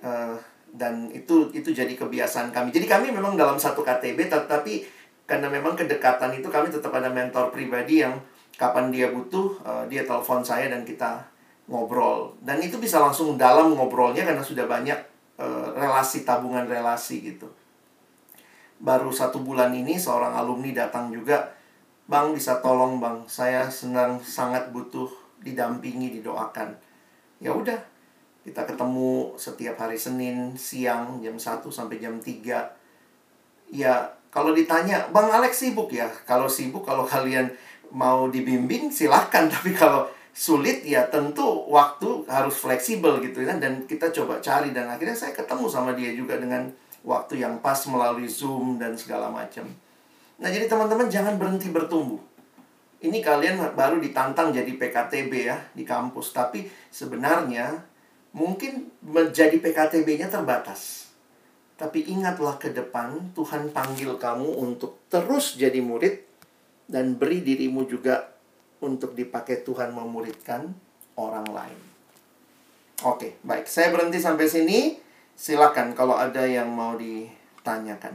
[0.04, 0.36] Uh,
[0.74, 2.74] dan itu itu jadi kebiasaan kami.
[2.74, 4.84] Jadi kami memang dalam satu KTB, tetapi
[5.25, 8.20] karena memang kedekatan itu kami tetap ada mentor pribadi yang
[8.61, 11.25] kapan dia butuh uh, dia telepon saya dan kita
[11.66, 12.37] ngobrol.
[12.45, 14.97] Dan itu bisa langsung dalam ngobrolnya karena sudah banyak
[15.41, 17.49] uh, relasi tabungan relasi gitu.
[18.77, 21.57] Baru satu bulan ini seorang alumni datang juga
[22.05, 23.25] bang bisa tolong bang.
[23.25, 25.09] Saya senang sangat butuh
[25.41, 26.77] didampingi didoakan.
[27.41, 27.81] Ya udah
[28.45, 34.05] kita ketemu setiap hari Senin siang jam 1 sampai jam 3 ya
[34.35, 36.11] kalau ditanya, Bang Alex sibuk ya?
[36.26, 37.55] Kalau sibuk, kalau kalian
[37.95, 39.47] mau dibimbing, silahkan.
[39.55, 43.62] Tapi kalau sulit, ya tentu waktu harus fleksibel gitu kan.
[43.62, 44.74] Dan kita coba cari.
[44.74, 46.66] Dan akhirnya saya ketemu sama dia juga dengan
[47.07, 49.70] waktu yang pas melalui Zoom dan segala macam.
[50.43, 52.18] Nah, jadi teman-teman jangan berhenti bertumbuh.
[53.07, 56.35] Ini kalian baru ditantang jadi PKTB ya di kampus.
[56.35, 57.87] Tapi sebenarnya
[58.35, 61.03] mungkin menjadi PKTB-nya terbatas
[61.75, 66.22] tapi ingatlah ke depan, Tuhan panggil kamu untuk terus jadi murid
[66.87, 68.31] dan beri dirimu juga
[68.79, 70.70] untuk dipakai Tuhan memuridkan
[71.18, 71.81] orang lain.
[73.03, 73.66] Oke, baik.
[73.66, 75.03] Saya berhenti sampai sini.
[75.35, 78.14] Silakan kalau ada yang mau ditanyakan.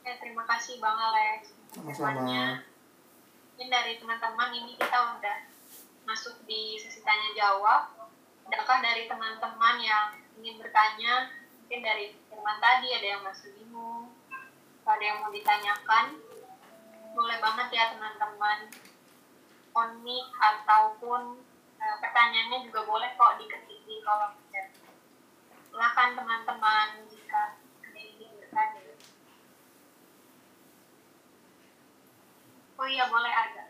[0.00, 1.52] Ya, terima kasih Bang Alex.
[1.76, 2.64] Sama-sama.
[3.52, 5.38] Mungkin dari teman-teman ini kita udah
[6.08, 8.03] masuk di sesi tanya jawab
[8.48, 10.06] adakah dari teman-teman yang
[10.40, 11.32] ingin bertanya?
[11.64, 14.12] Mungkin dari firman tadi ada yang masih bingung
[14.84, 16.20] ada yang mau ditanyakan.
[17.16, 18.68] Boleh banget ya teman-teman.
[19.74, 21.40] On mic ataupun
[21.82, 24.70] uh, pertanyaannya juga boleh kok diketik di kolom chat
[25.74, 28.94] silakan teman-teman jika ada yang ingin bertanya.
[32.78, 33.62] Oh iya boleh ada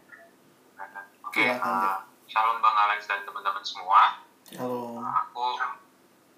[1.24, 4.23] Oke, okay, uh, shalom Bang Alex dan teman-teman semua.
[4.52, 5.00] Halo.
[5.00, 5.56] Aku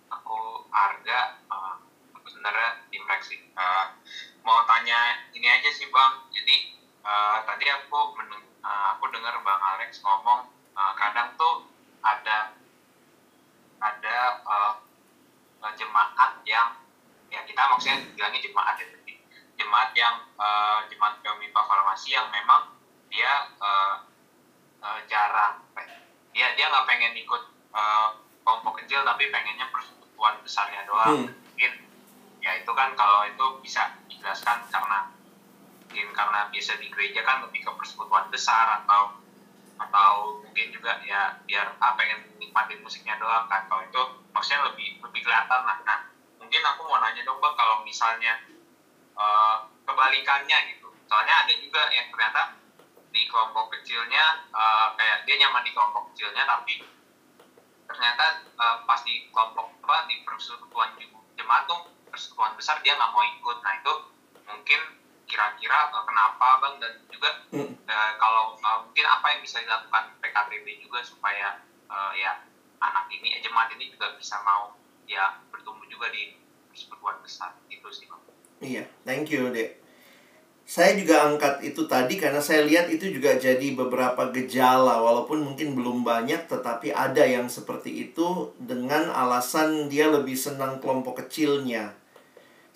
[0.07, 0.39] aku
[0.71, 1.43] Arga.
[1.51, 1.75] Uh,
[2.15, 3.51] aku sebenarnya tim sih.
[3.59, 3.99] Uh,
[4.47, 6.13] mau tanya ini aja sih bang.
[6.31, 10.47] Jadi uh, tadi aku meneng, uh, aku dengar bang Alex ngomong
[10.79, 11.67] uh, kadang tuh
[12.07, 12.55] ada
[13.83, 14.79] ada uh,
[15.75, 16.79] jemaat yang
[17.27, 18.87] ya kita maksudnya bilangnya jemaat ya
[19.59, 22.71] jemaat yang uh, jemaat Pemimpin Farmasi yang memang
[23.11, 24.07] dia uh,
[24.79, 25.59] uh, jarang
[26.31, 28.09] dia dia nggak pengen ikut uh,
[28.41, 31.29] kelompok kecil tapi pengennya persekutuan besarnya doang.
[31.29, 31.29] Hmm.
[31.29, 31.72] mungkin
[32.41, 35.12] ya itu kan kalau itu bisa dijelaskan karena
[35.87, 39.18] mungkin karena biasa di gereja kan lebih ke persekutuan besar atau
[39.77, 43.68] atau mungkin juga ya biar apa pengen nikmatin musiknya doang kan.
[43.68, 44.03] Kalau itu
[44.33, 45.79] maksudnya lebih lebih kelihatan lah.
[45.85, 45.99] Nah
[46.41, 48.41] mungkin aku mau nanya dong bang kalau misalnya
[49.18, 50.89] uh, kebalikannya gitu.
[51.07, 52.57] Soalnya ada juga yang ternyata
[53.12, 56.85] di kelompok kecilnya uh, kayak dia nyaman di kelompok kecilnya tapi
[57.87, 60.99] ternyata uh, pas di kelompok apa di persekutuan
[61.39, 63.57] jemaat tuh persekutuan besar dia nggak mau ikut.
[63.62, 63.93] Nah itu
[64.47, 64.80] mungkin
[65.30, 66.74] kira-kira uh, kenapa bang?
[66.82, 67.70] Dan juga hmm.
[67.87, 72.43] uh, kalau uh, mungkin apa yang bisa dilakukan PKPB juga supaya uh, ya
[72.82, 74.74] anak ini jemaat ini juga bisa mau
[75.07, 76.37] ya bertumbuh juga di
[76.74, 77.55] persekutuan besar.
[77.70, 78.22] Itu sih bang.
[78.61, 79.86] Iya thank you dek
[80.67, 85.79] saya juga angkat itu tadi karena saya lihat itu juga jadi beberapa gejala walaupun mungkin
[85.79, 91.95] belum banyak tetapi ada yang seperti itu dengan alasan dia lebih senang kelompok kecilnya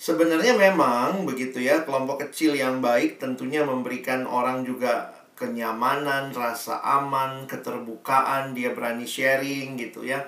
[0.00, 7.44] Sebenarnya memang begitu ya, kelompok kecil yang baik tentunya memberikan orang juga kenyamanan, rasa aman,
[7.44, 10.24] keterbukaan, dia berani sharing gitu ya.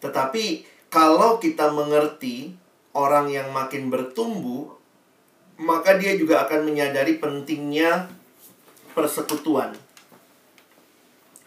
[0.00, 2.56] Tetapi kalau kita mengerti
[2.96, 4.79] orang yang makin bertumbuh,
[5.60, 8.08] maka dia juga akan menyadari pentingnya
[8.96, 9.76] persekutuan.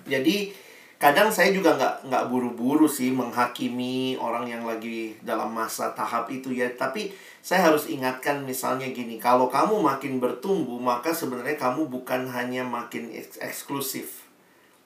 [0.05, 0.53] Jadi
[1.01, 6.53] kadang saya juga nggak nggak buru-buru sih menghakimi orang yang lagi dalam masa tahap itu
[6.53, 6.69] ya.
[6.77, 7.09] Tapi
[7.41, 13.11] saya harus ingatkan misalnya gini, kalau kamu makin bertumbuh, maka sebenarnya kamu bukan hanya makin
[13.11, 14.29] eks eksklusif,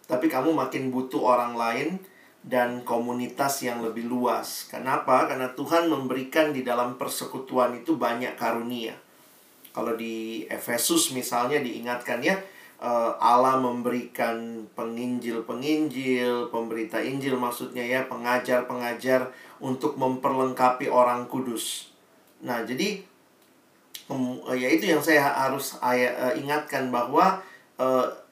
[0.08, 2.00] tapi kamu makin butuh orang lain
[2.48, 4.66] dan komunitas yang lebih luas.
[4.72, 5.28] Kenapa?
[5.28, 8.96] Karena Tuhan memberikan di dalam persekutuan itu banyak karunia.
[9.78, 12.34] Kalau di Efesus misalnya diingatkan ya,
[12.82, 19.30] eh, Allah memberikan penginjil-penginjil, pemberita Injil maksudnya ya, pengajar-pengajar
[19.62, 21.94] untuk memperlengkapi orang kudus.
[22.42, 23.06] Nah, jadi
[24.58, 27.44] ya itu yang saya harus uh, ingatkan bahwa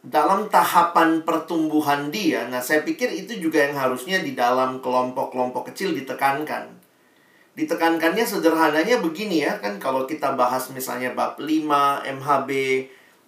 [0.06, 5.98] dalam tahapan pertumbuhan dia, nah saya pikir itu juga yang harusnya di dalam kelompok-kelompok kecil
[5.98, 6.75] ditekankan.
[7.56, 12.52] Ditekankannya sederhananya begini ya, kan kalau kita bahas misalnya bab 5 MHB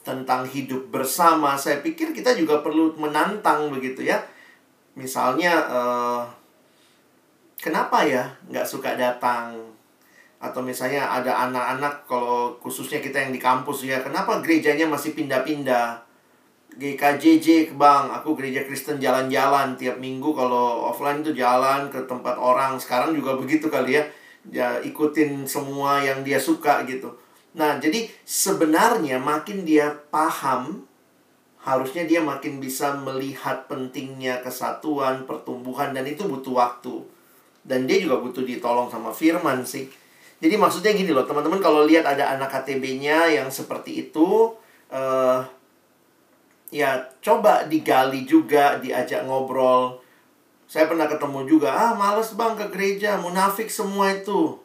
[0.03, 4.19] tentang hidup bersama, saya pikir kita juga perlu menantang begitu ya.
[4.99, 6.21] Misalnya, uh,
[7.59, 9.57] kenapa ya nggak suka datang
[10.37, 16.06] atau misalnya ada anak-anak kalau khususnya kita yang di kampus ya kenapa gerejanya masih pindah-pindah
[16.77, 20.29] GKJJ bang aku gereja Kristen jalan-jalan tiap minggu.
[20.37, 22.77] Kalau offline itu jalan ke tempat orang.
[22.77, 24.03] Sekarang juga begitu kali ya.
[24.47, 27.17] Ya ikutin semua yang dia suka gitu.
[27.57, 30.85] Nah jadi sebenarnya makin dia paham
[31.67, 37.03] harusnya dia makin bisa melihat pentingnya kesatuan pertumbuhan dan itu butuh waktu.
[37.67, 39.91] Dan dia juga butuh ditolong sama firman sih.
[40.37, 44.53] Jadi maksudnya gini loh, teman-teman kalau lihat ada anak KTB-nya yang seperti itu,
[44.93, 45.41] uh,
[46.73, 49.99] ya coba digali juga, diajak ngobrol.
[50.67, 54.59] Saya pernah ketemu juga, ah males bang ke gereja, munafik semua itu.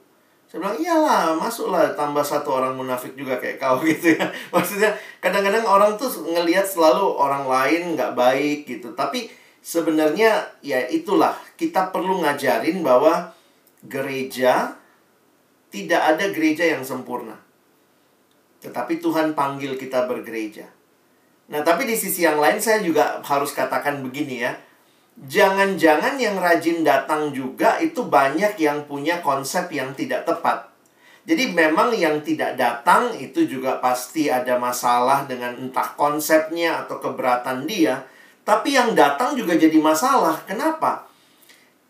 [0.50, 4.26] Saya bilang, iyalah, masuklah tambah satu orang munafik juga kayak kau gitu ya.
[4.50, 4.92] Maksudnya,
[5.22, 8.92] kadang-kadang orang tuh ngelihat selalu orang lain nggak baik gitu.
[8.92, 9.30] Tapi
[9.62, 13.30] sebenarnya ya itulah, kita perlu ngajarin bahwa
[13.86, 14.76] gereja
[15.72, 17.38] tidak ada gereja yang sempurna.
[18.60, 20.81] Tetapi Tuhan panggil kita bergereja.
[21.50, 24.52] Nah, tapi di sisi yang lain saya juga harus katakan begini ya.
[25.18, 30.72] Jangan-jangan yang rajin datang juga itu banyak yang punya konsep yang tidak tepat.
[31.22, 37.62] Jadi memang yang tidak datang itu juga pasti ada masalah dengan entah konsepnya atau keberatan
[37.68, 38.02] dia.
[38.42, 40.42] Tapi yang datang juga jadi masalah.
[40.50, 41.06] Kenapa?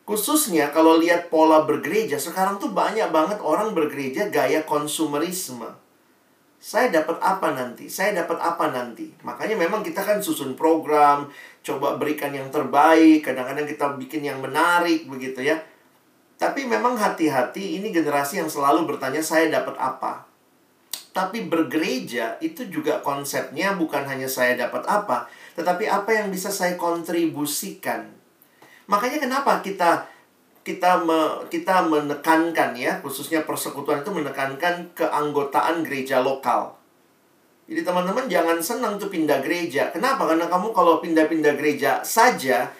[0.04, 5.81] Khususnya kalau lihat pola bergereja, sekarang tuh banyak banget orang bergereja gaya konsumerisme.
[6.62, 7.90] Saya dapat apa nanti?
[7.90, 9.10] Saya dapat apa nanti?
[9.26, 11.26] Makanya memang kita kan susun program,
[11.66, 15.58] coba berikan yang terbaik, kadang-kadang kita bikin yang menarik begitu ya.
[16.38, 20.22] Tapi memang hati-hati ini generasi yang selalu bertanya saya dapat apa.
[21.10, 25.26] Tapi bergereja itu juga konsepnya bukan hanya saya dapat apa,
[25.58, 28.22] tetapi apa yang bisa saya kontribusikan
[28.92, 30.04] Makanya kenapa kita
[30.62, 36.78] kita me, kita menekankan ya khususnya persekutuan itu menekankan keanggotaan gereja lokal.
[37.66, 39.90] Jadi teman-teman jangan senang tuh pindah gereja.
[39.90, 40.26] Kenapa?
[40.26, 42.70] Karena kamu kalau pindah-pindah gereja saja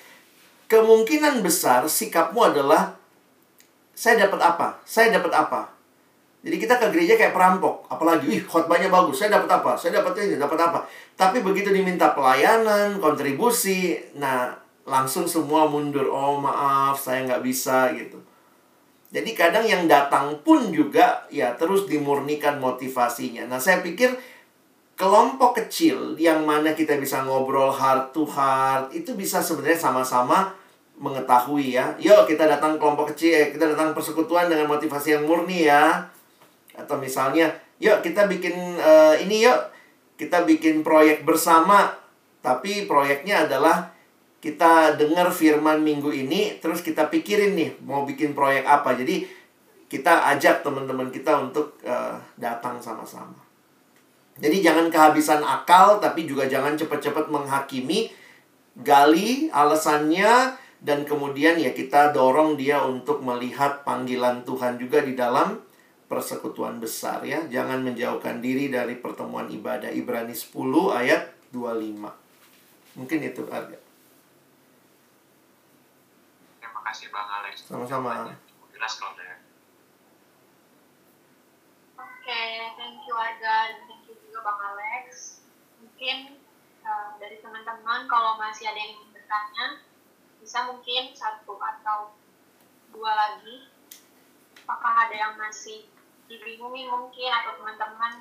[0.71, 2.95] kemungkinan besar sikapmu adalah
[3.93, 4.69] saya dapat apa?
[4.87, 5.73] Saya dapat apa?
[6.43, 9.79] Jadi kita ke gereja kayak perampok, apalagi ih khotbahnya bagus, saya dapat apa?
[9.79, 10.83] Saya dapat ini, dapat apa?
[11.15, 14.51] Tapi begitu diminta pelayanan, kontribusi, nah
[14.83, 18.19] langsung semua mundur oh maaf saya nggak bisa gitu
[19.13, 24.15] jadi kadang yang datang pun juga ya terus dimurnikan motivasinya nah saya pikir
[24.99, 30.55] kelompok kecil yang mana kita bisa ngobrol heart to heart itu bisa sebenarnya sama-sama
[31.03, 31.99] mengetahui ya.
[31.99, 36.07] Yuk kita datang kelompok kecil, eh, kita datang persekutuan dengan motivasi yang murni ya.
[36.79, 37.51] Atau misalnya,
[37.83, 39.59] yuk kita bikin uh, ini yuk
[40.15, 41.99] kita bikin proyek bersama.
[42.43, 43.92] Tapi proyeknya adalah
[44.43, 48.99] kita dengar firman minggu ini, terus kita pikirin nih mau bikin proyek apa.
[48.99, 49.23] Jadi
[49.87, 53.39] kita ajak teman-teman kita untuk uh, datang sama-sama.
[54.43, 58.11] Jadi jangan kehabisan akal, tapi juga jangan cepat-cepat menghakimi.
[58.73, 65.63] Gali alasannya, dan kemudian ya kita dorong dia untuk melihat panggilan Tuhan juga di dalam
[66.11, 67.47] persekutuan besar ya.
[67.47, 69.95] Jangan menjauhkan diri dari pertemuan ibadah.
[69.95, 70.51] Ibrani 10
[70.91, 72.99] ayat 25.
[72.99, 73.79] Mungkin itu harga.
[76.59, 77.65] Terima kasih Bang Alex.
[77.65, 78.37] Sama-sama.
[78.69, 79.41] Jelas kalau ada.
[81.97, 82.45] Oke,
[82.77, 85.41] thank you Arga dan thank you juga Bang Alex.
[85.81, 86.37] Mungkin
[86.85, 89.81] uh, dari teman-teman kalau masih ada yang ingin bertanya,
[90.37, 92.13] bisa mungkin satu atau
[92.93, 93.73] dua lagi.
[94.69, 95.89] Apakah ada yang masih
[96.29, 98.21] dibingungi mungkin atau teman-teman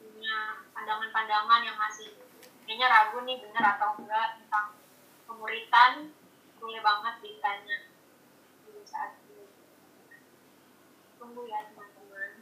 [0.00, 2.16] punya pandangan-pandangan yang masih
[2.64, 4.72] kayaknya ragu nih benar atau enggak tentang
[5.28, 6.16] pemuritan
[6.56, 7.95] boleh banget ditanya di
[8.96, 9.44] saat ini.
[11.20, 12.32] Tunggu ya teman-teman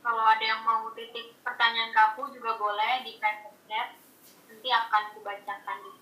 [0.00, 4.00] kalau ada yang mau titik pertanyaan ke aku juga boleh di private chat.
[4.48, 5.92] Nanti akan kubacakan di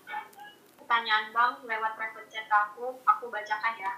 [0.79, 3.93] pertanyaan bang lewat private chat aku aku bacakan ya.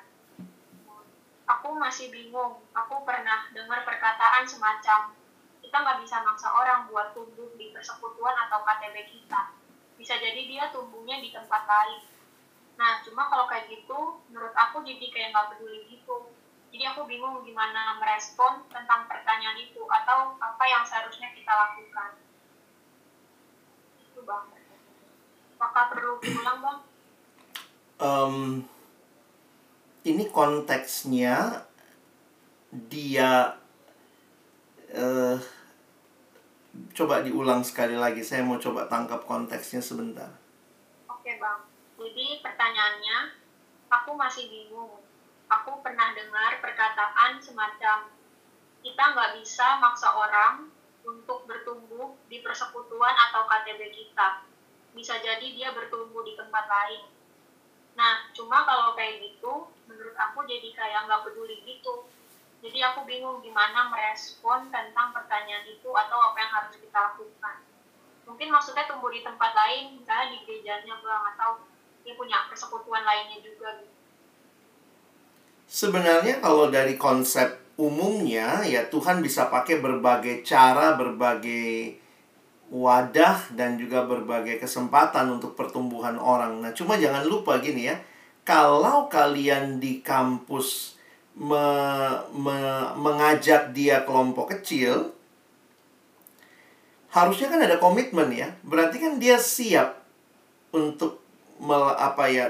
[1.54, 2.66] Aku masih bingung.
[2.74, 5.14] Aku pernah dengar perkataan semacam
[5.62, 9.63] kita nggak bisa maksa orang buat tumbuh di persekutuan atau KTB kita
[9.96, 12.02] bisa jadi dia tumbuhnya di tempat lain
[12.74, 16.34] nah cuma kalau kayak gitu menurut aku jadi kayak nggak peduli gitu
[16.74, 22.18] jadi aku bingung gimana merespon tentang pertanyaan itu atau apa yang seharusnya kita lakukan.
[24.02, 24.46] Itu bang.
[25.54, 26.80] Apakah perlu diulang bang?
[28.02, 28.38] Um,
[30.02, 31.62] ini konteksnya
[32.74, 33.54] dia
[34.98, 35.38] uh,
[36.94, 38.22] coba diulang sekali lagi.
[38.26, 40.30] Saya mau coba tangkap konteksnya sebentar.
[41.10, 41.60] Oke bang.
[41.98, 43.18] Jadi pertanyaannya,
[43.90, 45.04] aku masih bingung
[45.54, 48.10] aku pernah dengar perkataan semacam
[48.84, 50.68] kita nggak bisa maksa orang
[51.06, 54.44] untuk bertumbuh di persekutuan atau KTB kita.
[54.92, 57.08] Bisa jadi dia bertumbuh di tempat lain.
[57.96, 62.08] Nah, cuma kalau kayak gitu, menurut aku jadi kayak nggak peduli gitu.
[62.64, 67.60] Jadi aku bingung gimana merespon tentang pertanyaan itu atau apa yang harus kita lakukan.
[68.24, 71.60] Mungkin maksudnya tumbuh di tempat lain, misalnya di gerejanya bang, atau
[72.08, 73.92] dia punya persekutuan lainnya juga gitu
[75.68, 81.98] Sebenarnya kalau dari konsep umumnya ya Tuhan bisa pakai berbagai cara, berbagai
[82.70, 86.62] wadah dan juga berbagai kesempatan untuk pertumbuhan orang.
[86.62, 87.98] Nah, cuma jangan lupa gini ya.
[88.46, 90.93] Kalau kalian di kampus
[91.38, 91.66] me,
[92.34, 92.58] me,
[92.98, 95.14] mengajak dia kelompok kecil,
[97.10, 98.54] harusnya kan ada komitmen ya.
[98.66, 100.02] Berarti kan dia siap
[100.74, 101.22] untuk
[101.62, 102.50] mel, apa ya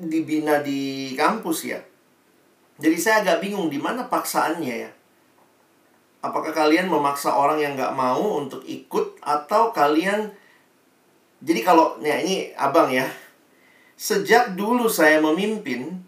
[0.00, 1.80] dibina di kampus ya.
[2.80, 4.90] Jadi saya agak bingung di mana paksaannya ya.
[6.20, 10.32] Apakah kalian memaksa orang yang nggak mau untuk ikut atau kalian
[11.40, 13.08] jadi kalau ya ini abang ya
[13.96, 16.04] sejak dulu saya memimpin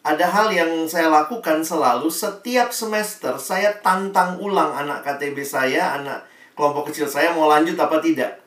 [0.00, 6.24] ada hal yang saya lakukan selalu setiap semester saya tantang ulang anak KTB saya anak
[6.56, 8.40] kelompok kecil saya mau lanjut apa tidak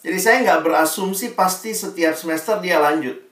[0.00, 3.30] jadi saya nggak berasumsi pasti setiap semester dia lanjut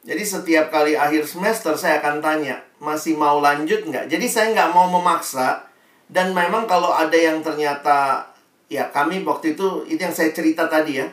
[0.00, 4.08] jadi setiap kali akhir semester saya akan tanya, masih mau lanjut nggak?
[4.08, 5.68] Jadi saya nggak mau memaksa.
[6.08, 8.24] Dan memang kalau ada yang ternyata,
[8.72, 11.06] ya kami waktu itu, itu yang saya cerita tadi ya.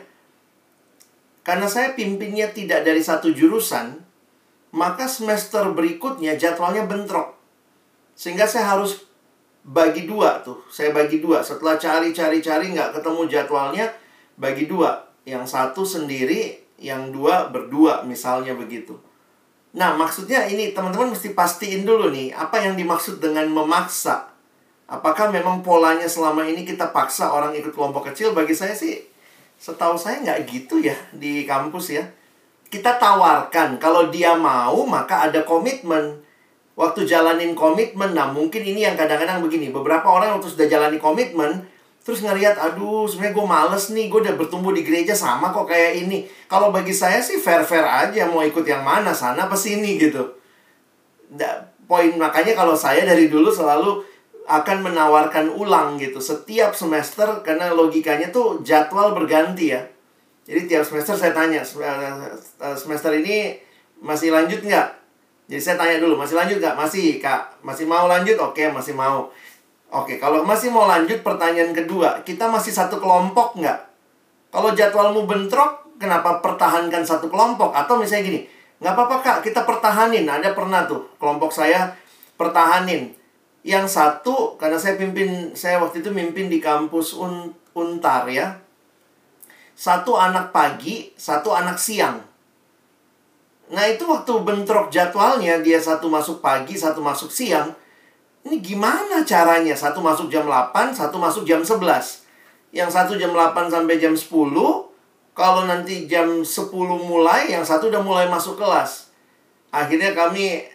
[1.44, 4.07] Karena saya pimpinnya tidak dari satu jurusan,
[4.74, 7.36] maka semester berikutnya jadwalnya bentrok.
[8.18, 9.08] Sehingga saya harus
[9.64, 10.64] bagi dua tuh.
[10.72, 11.44] Saya bagi dua.
[11.44, 13.86] Setelah cari-cari-cari nggak ketemu jadwalnya,
[14.40, 15.06] bagi dua.
[15.28, 18.96] Yang satu sendiri, yang dua berdua misalnya begitu.
[19.76, 24.32] Nah, maksudnya ini teman-teman mesti pastiin dulu nih, apa yang dimaksud dengan memaksa.
[24.88, 28.32] Apakah memang polanya selama ini kita paksa orang ikut kelompok kecil?
[28.32, 29.04] Bagi saya sih,
[29.60, 32.08] setahu saya nggak gitu ya di kampus ya.
[32.68, 36.20] Kita tawarkan, kalau dia mau maka ada komitmen.
[36.78, 39.74] Waktu jalanin komitmen, nah mungkin ini yang kadang-kadang begini.
[39.74, 41.66] Beberapa orang waktu sudah jalani komitmen,
[42.08, 46.08] Terus ngeliat, aduh sebenarnya gue males nih, gue udah bertumbuh di gereja sama kok kayak
[46.08, 46.24] ini.
[46.48, 50.24] Kalau bagi saya sih fair-fair aja, mau ikut yang mana, sana apa sini gitu.
[51.28, 54.00] Da, poin makanya kalau saya dari dulu selalu
[54.48, 59.84] akan menawarkan ulang gitu setiap semester karena logikanya tuh jadwal berganti ya.
[60.48, 63.60] Jadi tiap semester saya tanya eh, semester ini
[64.00, 64.88] masih lanjut nggak?
[65.52, 66.72] Jadi saya tanya dulu masih lanjut nggak?
[66.72, 68.40] Masih kak, masih mau lanjut?
[68.40, 69.28] Oke masih mau.
[69.92, 73.76] Oke kalau masih mau lanjut pertanyaan kedua kita masih satu kelompok nggak?
[74.48, 77.76] Kalau jadwalmu bentrok kenapa pertahankan satu kelompok?
[77.76, 78.40] Atau misalnya gini,
[78.80, 80.24] nggak apa-apa kak kita pertahanin.
[80.24, 81.92] Ada pernah tuh kelompok saya
[82.40, 83.12] pertahanin
[83.68, 88.56] yang satu karena saya pimpin saya waktu itu mimpin di kampus Un, Untar ya.
[89.78, 92.18] Satu anak pagi, satu anak siang.
[93.70, 97.70] Nah, itu waktu bentrok jadwalnya dia satu masuk pagi, satu masuk siang.
[98.42, 99.78] Ini gimana caranya?
[99.78, 102.26] Satu masuk jam 8, satu masuk jam 11.
[102.74, 104.90] Yang satu jam 8 sampai jam 10,
[105.30, 109.14] kalau nanti jam 10 mulai, yang satu udah mulai masuk kelas.
[109.70, 110.66] Akhirnya kami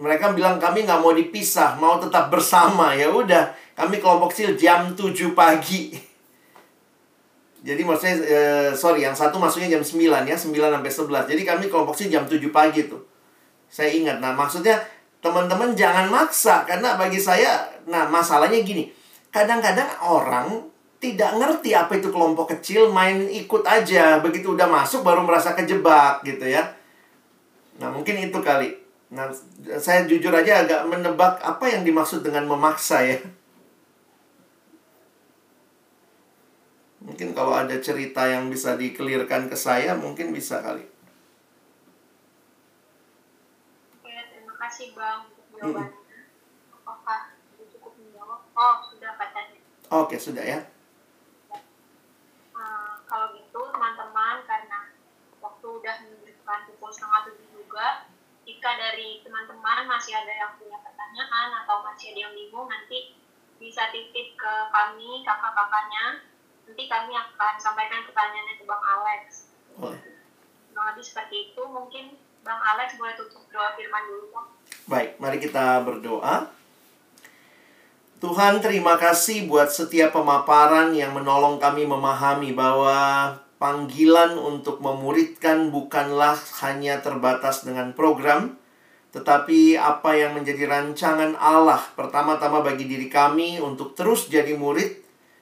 [0.00, 2.96] mereka bilang kami nggak mau dipisah, mau tetap bersama.
[2.96, 6.08] Ya udah, kami kelompok kecil jam 7 pagi.
[7.60, 11.24] Jadi maksudnya, eh, sorry, yang satu masuknya jam 9 ya, 9 sampai 11.
[11.28, 13.04] Jadi kami kelompok kecil jam 7 pagi tuh.
[13.68, 14.80] Saya ingat, nah maksudnya
[15.20, 16.64] teman-teman jangan maksa.
[16.64, 18.88] Karena bagi saya, nah masalahnya gini.
[19.28, 20.66] Kadang-kadang orang
[20.98, 24.18] tidak ngerti apa itu kelompok kecil, main ikut aja.
[24.24, 26.64] Begitu udah masuk baru merasa kejebak gitu ya.
[27.76, 28.80] Nah mungkin itu kali
[29.10, 29.26] Nah,
[29.82, 33.18] saya jujur aja agak menebak apa yang dimaksud dengan memaksa ya.
[37.00, 40.84] Mungkin kalau ada cerita yang bisa dikelirkan ke saya, mungkin bisa kali.
[43.96, 45.96] Oke, terima kasih Bang untuk jawabannya.
[45.96, 46.76] Hmm.
[46.76, 47.20] Apakah
[47.56, 48.40] cukup menjawab?
[48.52, 49.60] Oh, sudah katanya.
[49.88, 50.60] Oke, sudah ya.
[52.52, 54.92] Uh, kalau gitu, teman-teman, karena
[55.40, 58.04] waktu udah menunjukkan pukul setengah tujuh juga,
[58.44, 63.16] jika dari teman-teman masih ada yang punya pertanyaan atau masih ada yang bingung nanti
[63.56, 66.29] bisa titip ke kami kakak-kakaknya
[66.70, 69.50] nanti kami akan sampaikan pertanyaannya ke Bang Alex.
[69.74, 69.98] Boleh
[70.70, 72.14] Bang Adi seperti itu mungkin
[72.46, 74.46] Bang Alex boleh tutup doa firman dulu Bang.
[74.86, 76.46] Baik mari kita berdoa.
[78.22, 86.38] Tuhan terima kasih buat setiap pemaparan yang menolong kami memahami bahwa panggilan untuk memuridkan bukanlah
[86.62, 88.60] hanya terbatas dengan program,
[89.10, 94.99] tetapi apa yang menjadi rancangan Allah pertama-tama bagi diri kami untuk terus jadi murid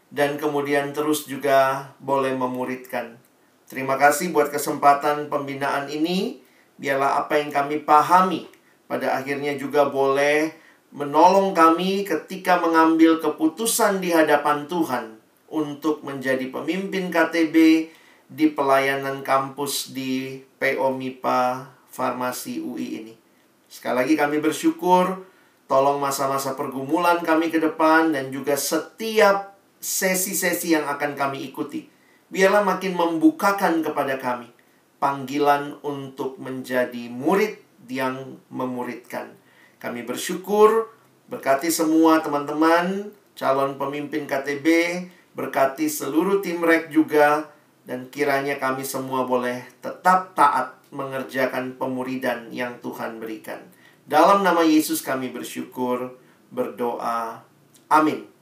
[0.09, 3.21] dan kemudian terus juga boleh memuridkan.
[3.69, 6.41] Terima kasih buat kesempatan pembinaan ini.
[6.79, 8.49] Biarlah apa yang kami pahami
[8.89, 10.55] pada akhirnya juga boleh
[10.95, 15.21] menolong kami ketika mengambil keputusan di hadapan Tuhan
[15.53, 17.57] untuk menjadi pemimpin KTB
[18.29, 23.15] di pelayanan kampus di PO MIPA Farmasi UI ini.
[23.69, 25.29] Sekali lagi kami bersyukur,
[25.69, 31.87] tolong masa-masa pergumulan kami ke depan dan juga setiap sesi-sesi yang akan kami ikuti.
[32.29, 34.59] Biarlah makin membukakan kepada kami
[34.99, 39.33] panggilan untuk menjadi murid yang memuridkan.
[39.79, 40.91] Kami bersyukur,
[41.31, 44.67] berkati semua teman-teman, calon pemimpin KTB,
[45.39, 47.47] berkati seluruh tim REK juga,
[47.87, 53.63] dan kiranya kami semua boleh tetap taat mengerjakan pemuridan yang Tuhan berikan.
[54.05, 56.19] Dalam nama Yesus kami bersyukur,
[56.51, 57.45] berdoa.
[57.89, 58.38] Amin.